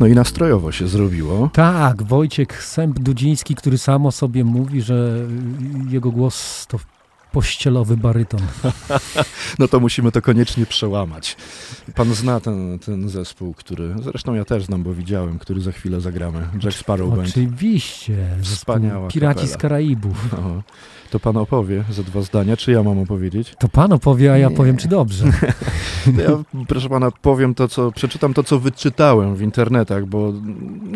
No 0.05 0.09
i 0.09 0.15
nastrojowo 0.15 0.73
się 0.73 0.89
zrobiło. 0.89 1.51
Tak, 1.53 2.03
Wojciech 2.03 2.65
Sęp-Dudziński, 2.65 3.55
który 3.55 3.79
sam 3.79 4.07
o 4.07 4.13
sobie 4.13 4.45
mówi, 4.45 4.83
że 4.83 5.27
jego 5.89 6.11
głos 6.11 6.67
to 6.69 6.79
pościelowy 7.35 7.97
baryton. 7.97 8.41
No 9.59 9.69
to 9.69 9.81
musimy 9.81 10.13
to 10.13 10.23
koniecznie 10.23 10.67
przełamać. 10.67 11.37
Pan 11.95 12.15
zna 12.15 12.41
ten, 12.41 12.79
ten 12.79 13.09
zespół, 13.09 13.55
który, 13.55 13.95
zresztą 14.03 14.35
ja 14.35 14.45
też 14.45 14.65
znam, 14.65 14.83
bo 14.83 14.95
widziałem, 14.95 15.39
który 15.39 15.61
za 15.61 15.73
chwilę 15.73 16.01
zagramy. 16.01 16.49
Jack 16.65 16.77
Sparrow 16.79 17.11
Band. 17.17 17.29
Oczywiście. 17.29 18.27
Wspaniała 18.43 19.09
Piraci 19.09 19.41
kapela. 19.41 19.55
z 19.55 19.57
Karaibów. 19.57 20.29
No, 20.33 20.63
to 21.11 21.21
pan 21.21 21.37
opowie 21.37 21.85
ze 21.91 22.05
dwa 22.05 22.23
zdania, 22.23 22.57
czy 22.57 22.73
ja 22.73 22.83
mam 22.83 22.99
opowiedzieć? 22.99 23.55
To 23.59 23.69
pan 23.69 23.93
opowie, 23.93 24.33
a 24.33 24.39
ja 24.39 24.49
Nie. 24.49 24.57
powiem, 24.57 24.77
czy 24.77 24.89
dobrze. 24.89 25.25
Ja, 26.19 26.65
proszę 26.69 26.89
pana, 26.89 27.11
powiem 27.11 27.55
to, 27.55 27.69
co 27.69 27.93
przeczytam 27.93 28.35
to, 28.35 28.43
co 28.43 28.59
wyczytałem 28.59 29.37
w 29.37 29.43
internetach, 29.43 30.07
bo 30.07 30.33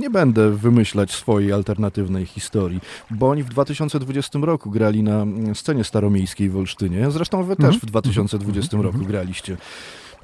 nie 0.01 0.11
będę 0.11 0.51
wymyślać 0.51 1.13
swojej 1.13 1.53
alternatywnej 1.53 2.27
historii, 2.27 2.81
bo 3.11 3.31
oni 3.31 3.43
w 3.43 3.49
2020 3.49 4.39
roku 4.43 4.71
grali 4.71 5.03
na 5.03 5.27
scenie 5.55 5.85
staromiejskiej 5.85 6.28
w 6.37 6.57
Olsztynie. 6.57 7.11
Zresztą 7.11 7.45
wy 7.45 7.57
też 7.57 7.65
Mhm. 7.65 7.81
w 7.81 7.87
2020 7.87 8.77
Mhm. 8.77 8.95
roku 8.95 9.07
graliście. 9.07 9.57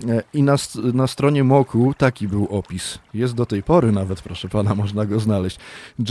E, 0.09 0.23
I 0.35 0.43
na, 0.43 0.57
na 0.93 1.07
stronie 1.07 1.45
Moku 1.45 1.95
taki 1.99 2.29
był 2.29 2.47
opis. 2.47 2.99
Jest 3.15 3.35
do 3.35 3.47
tej 3.47 3.63
pory 3.63 3.93
nawet, 3.93 4.23
proszę 4.23 4.49
pana, 4.49 4.75
można 4.85 5.07
go 5.07 5.21
znaleźć. 5.21 5.59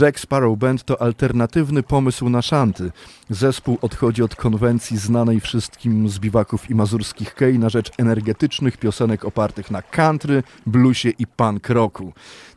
Jack 0.00 0.20
Sparrow 0.20 0.58
Band 0.58 0.84
to 0.84 1.02
alternatywny 1.02 1.82
pomysł 1.82 2.28
na 2.28 2.42
szanty. 2.42 2.92
Zespół 3.30 3.78
odchodzi 3.82 4.22
od 4.22 4.34
konwencji 4.36 4.98
znanej 4.98 5.40
wszystkim 5.40 6.08
z 6.08 6.18
biwaków 6.18 6.70
i 6.70 6.74
mazurskich 6.74 7.34
kej 7.34 7.58
na 7.58 7.68
rzecz 7.68 7.90
energetycznych 7.98 8.76
piosenek 8.76 9.24
opartych 9.24 9.70
na 9.70 9.82
country, 9.82 10.42
bluesie 10.66 11.08
i 11.18 11.26
punk 11.26 11.68
rocku. 11.68 12.12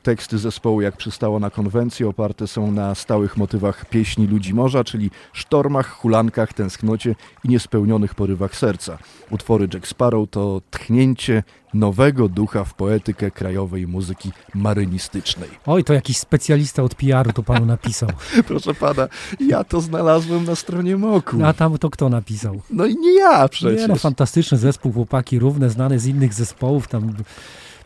Teksty 0.07 0.37
zespołu, 0.37 0.81
jak 0.81 0.97
przystało 0.97 1.39
na 1.39 1.49
konwencję, 1.49 2.09
oparte 2.09 2.47
są 2.47 2.71
na 2.71 2.95
stałych 2.95 3.37
motywach 3.37 3.85
pieśni 3.85 4.27
ludzi 4.27 4.53
morza, 4.53 4.83
czyli 4.83 5.11
sztormach, 5.33 5.89
hulankach, 5.89 6.53
tęsknocie 6.53 7.15
i 7.43 7.49
niespełnionych 7.49 8.15
porywach 8.15 8.55
serca. 8.55 8.97
Utwory 9.31 9.67
Jack 9.73 9.87
Sparrow 9.87 10.29
to 10.29 10.61
tchnięcie 10.71 11.43
nowego 11.73 12.29
ducha 12.29 12.63
w 12.63 12.73
poetykę 12.73 13.31
krajowej 13.31 13.87
muzyki 13.87 14.31
marynistycznej. 14.55 15.49
Oj, 15.65 15.83
to 15.83 15.93
jakiś 15.93 16.17
specjalista 16.17 16.83
od 16.83 16.95
PR-u 16.95 17.33
to 17.33 17.43
panu 17.43 17.65
napisał. 17.65 18.09
Proszę 18.47 18.73
pana, 18.73 19.07
ja 19.39 19.63
to 19.63 19.81
znalazłem 19.81 20.45
na 20.45 20.55
stronie 20.55 20.97
Moku. 20.97 21.37
A 21.45 21.53
tam 21.53 21.77
to 21.77 21.89
kto 21.89 22.09
napisał? 22.09 22.61
No 22.69 22.85
i 22.85 22.95
nie 22.95 23.13
ja 23.13 23.47
przecież. 23.47 23.81
Nie 23.81 23.87
no, 23.87 23.95
fantastyczny 23.95 24.57
zespół, 24.57 24.93
chłopaki 24.93 25.39
równe, 25.39 25.69
znane 25.69 25.99
z 25.99 26.05
innych 26.05 26.33
zespołów, 26.33 26.87
tam 26.87 27.13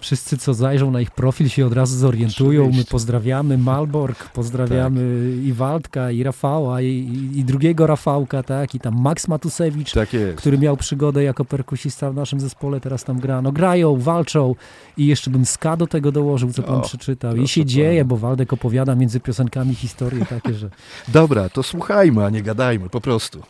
wszyscy 0.02 0.38
co 0.38 0.54
zajrzą 0.54 0.91
na 0.91 1.02
ich 1.02 1.12
profil 1.12 1.49
się 1.49 1.66
od 1.66 1.74
razu 1.74 1.97
zorientują. 1.97 2.72
My 2.78 2.86
pozdrawiamy 2.86 3.58
Malbork, 3.58 4.30
pozdrawiamy 4.30 5.32
Tak. 5.36 5.45
i 5.45 5.54
Waldka, 5.54 6.12
i 6.12 6.24
Rafała, 6.24 6.82
i, 6.82 6.86
i, 6.88 7.39
i 7.39 7.43
drugiego 7.43 7.88
Rafałka, 7.88 8.43
tak, 8.43 8.76
i 8.76 8.80
tam 8.80 9.02
Max 9.02 9.28
Matusewicz, 9.28 9.93
Tak 9.93 10.10
który 10.36 10.58
miał 10.58 10.78
przygodę 10.78 11.24
jako 11.24 11.45
perkusista 11.45 12.12
w 12.12 12.16
naszym 12.16 12.39
zespole, 12.39 12.80
teraz 12.80 13.04
tam 13.04 13.20
gra. 13.20 13.41
No 13.41 13.52
grają, 13.52 13.97
walczą 13.97 14.56
i 14.97 15.08
jeszcze 15.08 15.30
bym 15.32 15.45
ska 15.45 15.78
do 15.78 15.88
tego 15.88 16.12
dołożył, 16.12 16.54
co 16.54 16.64
pan 16.64 16.76
O, 16.76 16.82
przeczytał. 16.82 17.36
I 17.36 17.47
się 17.47 17.66
dzieje, 17.66 18.06
bo 18.06 18.18
Waldek 18.18 18.54
opowiada 18.54 18.95
między 18.95 19.20
piosenkami 19.20 19.76
historie 19.76 20.26
takie, 20.26 20.54
że... 20.54 20.70
Dobra, 21.08 21.49
to 21.49 21.64
słuchajmy, 21.64 22.26
a 22.26 22.30
nie 22.30 22.41
gadajmy, 22.41 22.89
po 22.89 23.02
prostu. 23.02 23.41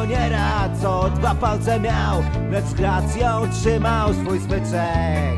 Kanoniera, 0.00 0.68
co 0.82 1.10
dwa 1.10 1.34
palce 1.34 1.80
miał 1.80 2.22
Lecz 2.50 2.64
z 2.64 2.74
gracją 2.74 3.26
trzymał 3.52 4.14
swój 4.14 4.40
smyczek. 4.40 5.36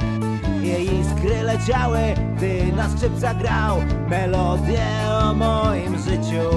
Jej 0.60 1.00
iskry 1.00 1.42
leciały, 1.42 1.98
gdy 2.36 2.72
na 2.72 2.88
skrzypca 2.88 3.34
grał 3.34 3.76
Melodię 4.08 4.86
o 5.22 5.34
moim 5.34 5.98
życiu. 5.98 6.50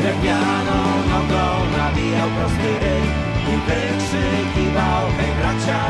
Drewnianą 0.00 0.80
nogą 1.10 1.44
nabijał 1.78 2.28
prosty 2.28 2.72
ryj 2.82 3.06
I 3.52 3.56
wykrzykiwał, 3.66 5.02
hej 5.18 5.32
bracia! 5.40 5.80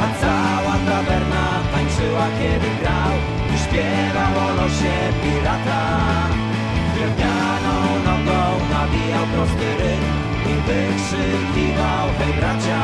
A 0.00 0.20
cała 0.20 0.76
tawerna 0.86 1.46
tańczyła, 1.72 2.26
kiedy 2.38 2.70
grał 2.80 3.12
I 3.54 3.58
śpiewał 3.58 4.48
o 4.48 4.54
losie 4.54 4.96
pirata. 5.22 5.98
Drewnianą 6.94 7.37
prosty 9.38 9.70
I 10.50 10.54
wykrzykiwał, 10.66 12.06
hej 12.18 12.32
bracia! 12.38 12.82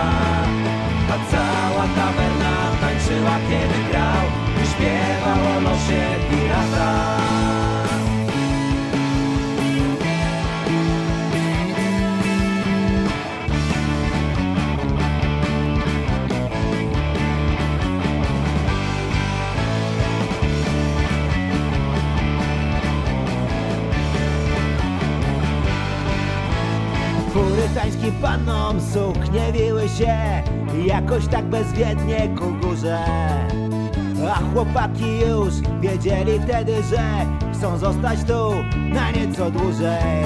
A 1.12 1.16
cała 1.30 1.86
tawerna 1.96 2.54
tańczyła, 2.80 3.36
kiedy 3.48 3.90
grał 3.90 4.26
I 4.62 4.66
śpiewał 4.70 5.56
o 5.56 5.60
pirata 6.30 7.14
Purytańskim 27.74 28.12
pannom 28.22 28.80
suknie 28.80 29.52
wiły 29.52 29.88
się 29.88 30.42
Jakoś 30.86 31.26
tak 31.26 31.44
bezwiednie 31.44 32.28
ku 32.38 32.54
górze. 32.54 32.98
A 34.30 34.34
chłopaki 34.34 35.20
już 35.20 35.54
wiedzieli 35.80 36.40
wtedy, 36.40 36.82
że 36.82 37.02
Chcą 37.54 37.78
zostać 37.78 38.18
tu 38.24 38.50
na 38.94 39.10
nieco 39.10 39.50
dłużej. 39.50 40.24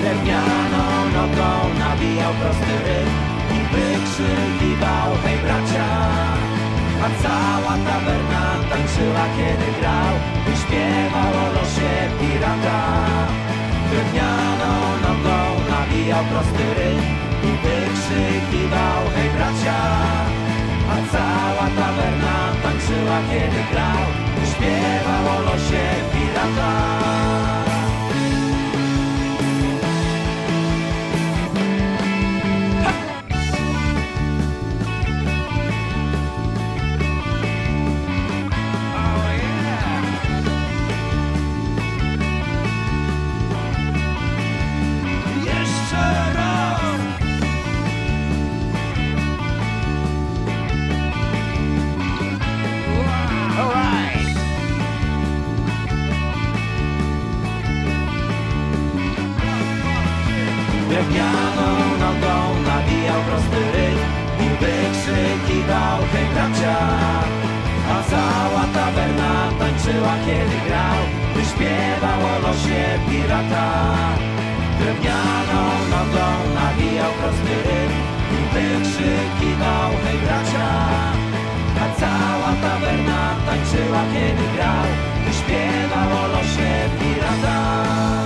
Drewnianą 0.00 0.84
nogą 1.14 1.78
nabijał 1.78 2.32
prosty 2.40 2.74
ryb 2.84 3.10
I 3.54 3.58
wykrzykiwał, 3.74 5.08
hej 5.24 5.38
bracia! 5.38 5.88
A 7.02 7.22
cała 7.22 7.76
tawerna 7.76 8.44
tańczyła, 8.70 9.24
kiedy 9.36 9.80
grał 9.80 10.14
I 10.52 10.56
śpiewał 10.56 11.44
o 11.44 11.52
losie 11.52 12.10
pirata 12.20 13.47
Drewnianą 13.90 14.72
nogą 15.02 15.38
nabijał 15.70 16.24
prosty 16.24 16.64
ryb 16.78 17.04
I 17.48 17.50
wykrzykiwał, 17.62 19.00
hej 19.14 19.30
bracia! 19.30 19.80
A 20.92 20.96
cała 21.12 21.66
tawerna 21.78 22.36
tańczyła, 22.62 23.18
kiedy 23.30 23.62
grał. 23.72 24.02
I 24.42 24.46
śpiewał 24.50 25.38
o 25.38 25.40
losie 25.40 25.84
pirata 26.12 27.47
Drewnianą 60.88 61.68
nogą 62.04 62.34
nabijał 62.68 63.20
prosty 63.28 63.62
ryb 63.74 64.00
I 64.44 64.48
wykrzykiwał, 64.60 65.98
hej 66.12 66.26
bracia! 66.34 66.76
A 67.94 67.96
cała 68.10 68.64
tawerna 68.74 69.32
tańczyła, 69.58 70.14
kiedy 70.26 70.58
grał 70.66 71.00
By 71.34 71.42
śpiewał 71.50 72.20
o 72.32 72.38
losie 72.44 72.84
pirata. 73.08 73.68
Drewnianą 74.78 75.62
nogą 75.94 76.26
nabijał 76.58 77.12
prosty 77.20 77.54
ryb 77.66 77.92
I 78.36 78.40
wykrzykiwał, 78.54 79.90
hej 80.04 80.18
bracia! 80.24 80.68
A 81.84 82.00
cała 82.00 82.52
tawerna 82.62 83.20
tańczyła, 83.46 84.02
kiedy 84.12 84.44
grał 84.56 84.86
By 85.24 85.32
śpiewał 85.40 86.24
o 86.24 86.26
losie 86.28 86.72
pirata 86.98 88.17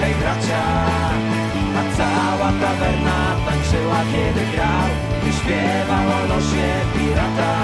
hej 0.00 0.14
bracia 0.14 0.62
A 1.78 1.96
cała 1.96 2.52
tawerna 2.52 3.36
tańczyła 3.46 4.00
kiedy 4.12 4.56
grał 4.56 4.88
Gdy 5.22 5.32
śpiewał 5.32 6.06
o 6.08 6.26
losie 6.28 6.68
pirata 6.94 7.54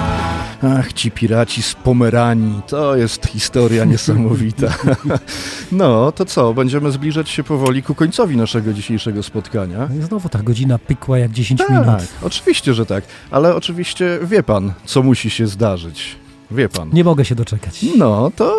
Ach, 0.78 0.92
ci 0.92 1.10
piraci 1.10 1.62
z 1.62 1.74
Pomeranii, 1.74 2.60
to 2.66 2.96
jest 2.96 3.26
historia 3.26 3.84
niesamowita. 3.92 4.66
No, 5.72 6.12
to 6.12 6.24
co, 6.24 6.54
będziemy 6.54 6.90
zbliżać 6.90 7.28
się 7.28 7.44
powoli 7.44 7.82
ku 7.82 7.94
końcowi 7.94 8.36
naszego 8.36 8.72
dzisiejszego 8.72 9.22
spotkania. 9.22 9.88
No 9.90 9.96
i 9.96 10.02
znowu 10.02 10.28
ta 10.28 10.42
godzina 10.42 10.78
pykła 10.78 11.18
jak 11.18 11.32
10 11.32 11.60
Tak, 11.60 11.70
minut. 11.70 11.86
oczywiście, 12.22 12.74
że 12.74 12.86
tak, 12.86 13.04
ale 13.30 13.56
oczywiście 13.56 14.18
wie 14.22 14.42
pan, 14.42 14.72
co 14.84 15.02
musi 15.02 15.30
się 15.30 15.46
zdarzyć. 15.46 16.16
Wie 16.50 16.68
pan. 16.68 16.90
Nie 16.92 17.04
mogę 17.04 17.24
się 17.24 17.34
doczekać. 17.34 17.84
No, 17.98 18.30
to 18.36 18.54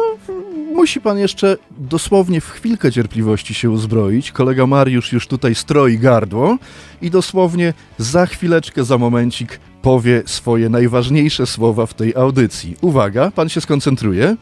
musi 0.75 1.01
pan 1.01 1.17
jeszcze 1.17 1.57
dosłownie 1.71 2.41
w 2.41 2.49
chwilkę 2.49 2.91
cierpliwości 2.91 3.53
się 3.53 3.69
uzbroić. 3.69 4.31
Kolega 4.31 4.67
Mariusz 4.67 5.13
już 5.13 5.27
tutaj 5.27 5.55
stroi 5.55 5.99
gardło 5.99 6.57
i 7.01 7.11
dosłownie 7.11 7.73
za 7.97 8.25
chwileczkę, 8.25 8.83
za 8.83 8.97
momencik 8.97 9.59
powie 9.81 10.23
swoje 10.25 10.69
najważniejsze 10.69 11.45
słowa 11.45 11.85
w 11.85 11.93
tej 11.93 12.15
audycji. 12.15 12.77
Uwaga, 12.81 13.31
pan 13.31 13.49
się 13.49 13.61
skoncentruje. 13.61 14.37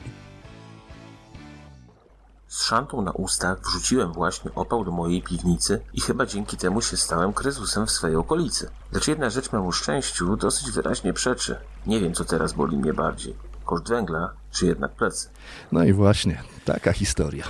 Z 2.48 2.64
szantą 2.64 3.02
na 3.02 3.12
ustach 3.12 3.60
wrzuciłem 3.62 4.14
właśnie 4.14 4.52
opał 4.56 4.86
do 4.86 4.92
mojej 4.92 5.22
piwnicy 5.22 5.82
i 5.94 6.02
chyba 6.02 6.26
dzięki 6.26 6.58
temu 6.58 6.82
się 6.82 6.98
stałem 6.98 7.34
krezusem 7.34 7.86
w 7.86 7.92
swojej 7.92 8.16
okolicy. 8.16 8.70
Lecz 8.92 9.08
jedna 9.08 9.30
rzecz 9.30 9.52
memu 9.52 9.72
szczęściu 9.72 10.38
dosyć 10.38 10.72
wyraźnie 10.72 11.14
przeczy. 11.14 11.56
Nie 11.88 12.00
wiem, 12.00 12.14
co 12.14 12.26
teraz 12.26 12.54
boli 12.54 12.78
mnie 12.78 12.94
bardziej. 12.94 13.36
Koszt 13.66 13.90
węgla, 13.90 14.34
czy 14.54 14.66
jednak 14.66 14.92
plecy. 14.92 15.30
No 15.72 15.84
i 15.84 15.94
właśnie, 15.94 16.44
taka 16.66 16.94
historia. 16.94 17.44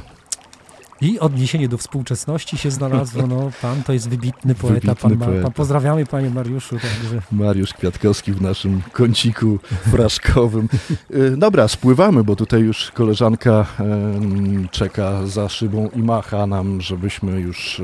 I 1.03 1.19
odniesienie 1.19 1.69
do 1.69 1.77
współczesności 1.77 2.57
się 2.57 2.71
znalazło. 2.71 3.27
No, 3.27 3.51
pan 3.61 3.83
to 3.83 3.93
jest 3.93 4.09
wybitny 4.09 4.55
poeta. 4.55 4.73
Wybitny 4.73 4.95
pan, 4.95 5.17
ma, 5.17 5.25
poeta. 5.25 5.43
pan 5.43 5.51
pozdrawiamy 5.51 6.05
panie 6.05 6.29
Mariuszu. 6.29 6.75
Także. 6.79 7.21
Mariusz 7.31 7.73
Kwiatkowski 7.73 8.33
w 8.33 8.41
naszym 8.41 8.81
kąciku 8.91 9.59
fraszkowym. 9.91 10.69
Y, 11.15 11.37
Dobra, 11.37 11.67
spływamy, 11.67 12.23
bo 12.23 12.35
tutaj 12.35 12.61
już 12.61 12.91
koleżanka 12.91 13.65
czeka 14.71 15.27
za 15.27 15.49
szybą 15.49 15.89
i 15.95 15.99
macha 15.99 16.47
nam, 16.47 16.81
żebyśmy 16.81 17.39
już 17.39 17.79
y, 17.79 17.83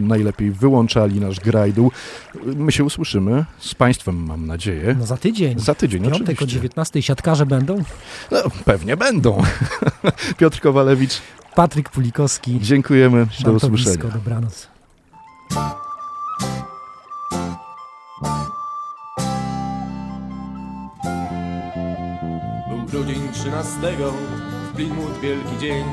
najlepiej 0.00 0.50
wyłączali 0.50 1.20
nasz 1.20 1.40
grajdół. 1.40 1.90
Y, 2.34 2.38
My 2.56 2.72
się 2.72 2.84
usłyszymy 2.84 3.44
z 3.58 3.74
Państwem, 3.74 4.16
mam 4.16 4.46
nadzieję. 4.46 4.96
No 4.98 5.06
za 5.06 5.16
tydzień. 5.16 5.58
Za 5.58 5.74
tydzień, 5.74 6.02
piątek 6.02 6.20
oczywiście. 6.20 6.44
o 6.44 6.46
19 6.46 7.02
siatkarze 7.02 7.46
będą. 7.46 7.82
No, 8.30 8.38
pewnie 8.64 8.96
będą. 8.96 9.42
Piotr 10.38 10.60
Kowalewicz, 10.60 11.20
Patryk 11.58 11.90
Pulikowski. 11.90 12.60
dziękujemy, 12.60 13.26
do 13.40 13.52
usłyszenia. 13.52 13.96
Dobranoc. 13.96 14.68
Był 22.68 22.82
grudzień 22.90 23.32
13, 23.32 23.70
w 24.72 24.76
Plymouth 24.76 25.20
wielki 25.20 25.58
dzień. 25.60 25.84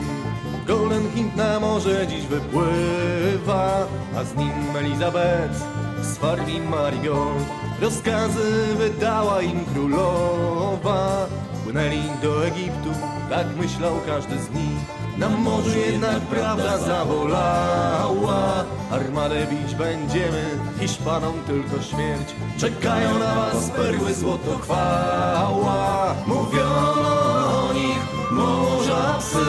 Golden 0.67 1.11
Hind 1.15 1.35
na 1.35 1.59
morze 1.59 2.07
dziś 2.07 2.25
wypływa, 2.25 3.87
a 4.17 4.23
z 4.23 4.35
nim 4.35 4.77
Elizabeth 4.77 5.63
z 6.01 6.17
farmi 6.17 6.59
Marigold. 6.59 7.45
Rozkazy 7.81 8.75
wydała 8.77 9.41
im 9.41 9.65
królowa. 9.65 11.27
Płynęli 11.63 12.03
do 12.21 12.47
Egiptu, 12.47 12.89
tak 13.29 13.47
myślał 13.57 13.93
każdy 14.07 14.39
z 14.39 14.49
nich. 14.49 15.04
Na 15.17 15.29
morzu 15.29 15.79
jednak 15.79 16.21
prawda 16.21 16.77
zawolała. 16.77 18.65
Armadę 18.91 19.47
bić 19.47 19.75
będziemy, 19.75 20.43
Hiszpanom 20.79 21.33
tylko 21.47 21.83
śmierć. 21.83 22.35
Czekają 22.57 23.19
na 23.19 23.35
was 23.35 23.69
perły, 23.69 24.13
złoto, 24.13 24.57
chwała. 24.57 26.15
Mówiono 26.27 27.69
o 27.69 27.73
nich, 27.73 28.31
morza 28.31 29.15
psy, 29.19 29.45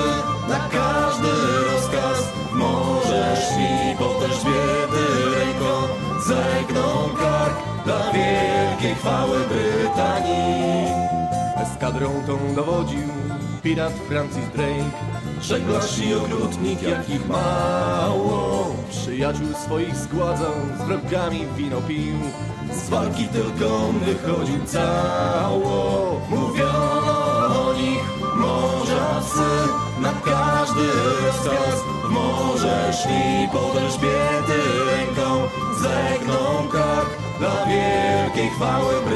na 0.48 0.58
każdy 0.58 1.28
rozkaz 1.72 2.36
morze 2.52 3.36
szli, 3.36 3.96
bo 3.98 4.08
też 4.20 4.44
biedy 4.44 5.36
ręką 5.36 5.72
zegną 6.26 7.16
kark 7.18 7.56
dla 7.84 8.12
wielkiej 8.12 8.94
chwały 8.94 9.38
Brytanii. 9.38 10.86
Eskadrą 11.56 12.10
tą 12.26 12.54
dowodził 12.54 13.08
pirat 13.66 13.92
Francis 14.08 14.48
Drake. 14.54 14.90
Żeglarz 15.42 15.98
i 15.98 16.14
okrutnik 16.14 16.82
jakich 16.82 17.28
mało. 17.28 18.66
Przyjaciół 18.90 19.46
swoich 19.64 19.96
zgładzał, 19.96 20.54
z 20.78 20.82
wrogami 20.82 21.46
wino 21.56 21.80
pił. 21.88 22.18
Z 22.72 22.88
walki 22.88 23.28
tylko 23.28 23.68
wychodził 24.04 24.64
cało. 24.66 26.20
Mówiono 26.30 27.16
o 27.68 27.74
nich 27.74 28.04
morza 28.36 29.20
psy. 29.20 29.52
Na 30.00 30.12
każdy 30.12 30.86
rozkaz 31.22 31.76
w 32.04 32.10
morze 32.10 32.92
szli 33.02 33.48
Po 33.52 33.80
Elżbiety 33.80 34.58
ręką. 34.86 35.28
Zegną 35.82 36.68
kark 36.72 37.10
Dla 37.38 37.66
wielkiej 37.66 38.50
chwały 38.50 38.94
Brytanii 38.94 39.15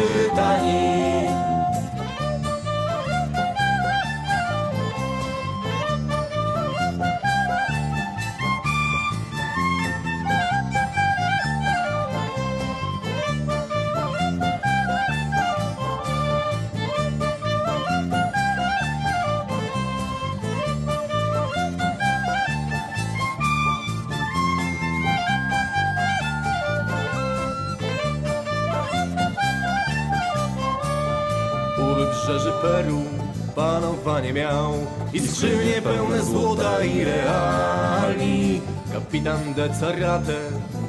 panowanie 34.31 34.33
miał 34.33 34.73
i 35.13 35.21
skrzynie 35.21 35.83
pełne 35.83 36.23
złota 36.23 36.85
i 36.85 37.05
reali. 37.05 38.61
Kapitan 38.93 39.55
de 39.55 39.69
Carate 39.81 40.37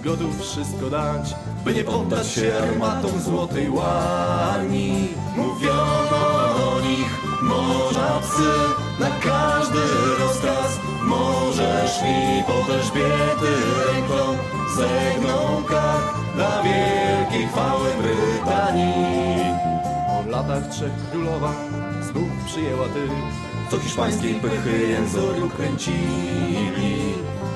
gotów 0.04 0.42
wszystko 0.42 0.90
dać, 0.90 1.36
by 1.66 1.74
nie 1.74 1.84
poddać 1.84 2.28
się 2.28 2.54
armatom 2.64 3.20
złotej 3.20 3.70
łani. 3.70 5.08
Mówiono 5.38 6.24
o 6.74 6.82
nich 6.82 7.24
morza 7.42 8.20
psy, 8.22 8.52
na 9.00 9.10
każdy 9.10 9.80
rozkaz 10.20 10.80
w 11.02 11.04
morze 11.04 11.88
szli 11.88 12.44
po 12.48 12.74
Elżbiety 12.74 13.54
ręką 13.86 14.38
zegną 14.76 15.64
kark 15.64 16.16
dla 16.36 16.64
wielkiej 16.64 17.48
chwały 17.48 17.90
Brytanii. 18.02 19.46
Po 20.08 20.32
latach 20.32 20.68
trzech 20.68 20.92
królowa 21.12 21.81
znów 22.12 22.46
przyjęła 22.46 22.88
tych, 22.88 23.12
co 23.72 23.80
hiszpańskiej 23.80 24.36
pychy 24.36 24.88
jęzoru 24.88 25.50
kręcili. 25.50 27.14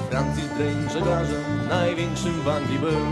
Francis 0.10 0.45
Drake 0.45 0.93
żeglarzem 0.93 1.68
największym 1.70 2.41
w 2.41 2.47
Anglii 2.47 2.80
był, 2.80 3.06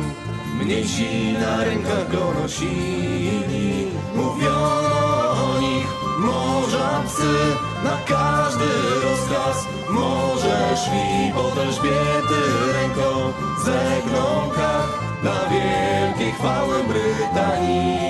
mniejsi 0.60 1.34
na 1.34 1.64
rękach 1.64 2.12
go 2.12 2.34
nosili. 2.42 3.88
Mówiono 4.16 5.32
o 5.32 5.60
nich 5.60 5.88
morza 6.20 7.04
psy, 7.06 7.34
na 7.84 7.98
każdy 8.08 8.66
rozkaz 9.04 9.68
w 9.88 9.90
morze 9.90 10.76
szli 10.78 11.34
pod 11.34 11.58
Elżbiety 11.58 12.42
ręką 12.74 13.34
zegną 13.66 14.50
kark 14.56 15.04
dla 15.22 15.50
wielkiej 15.50 16.32
chwały 16.32 16.84
Brytanii. 16.84 18.04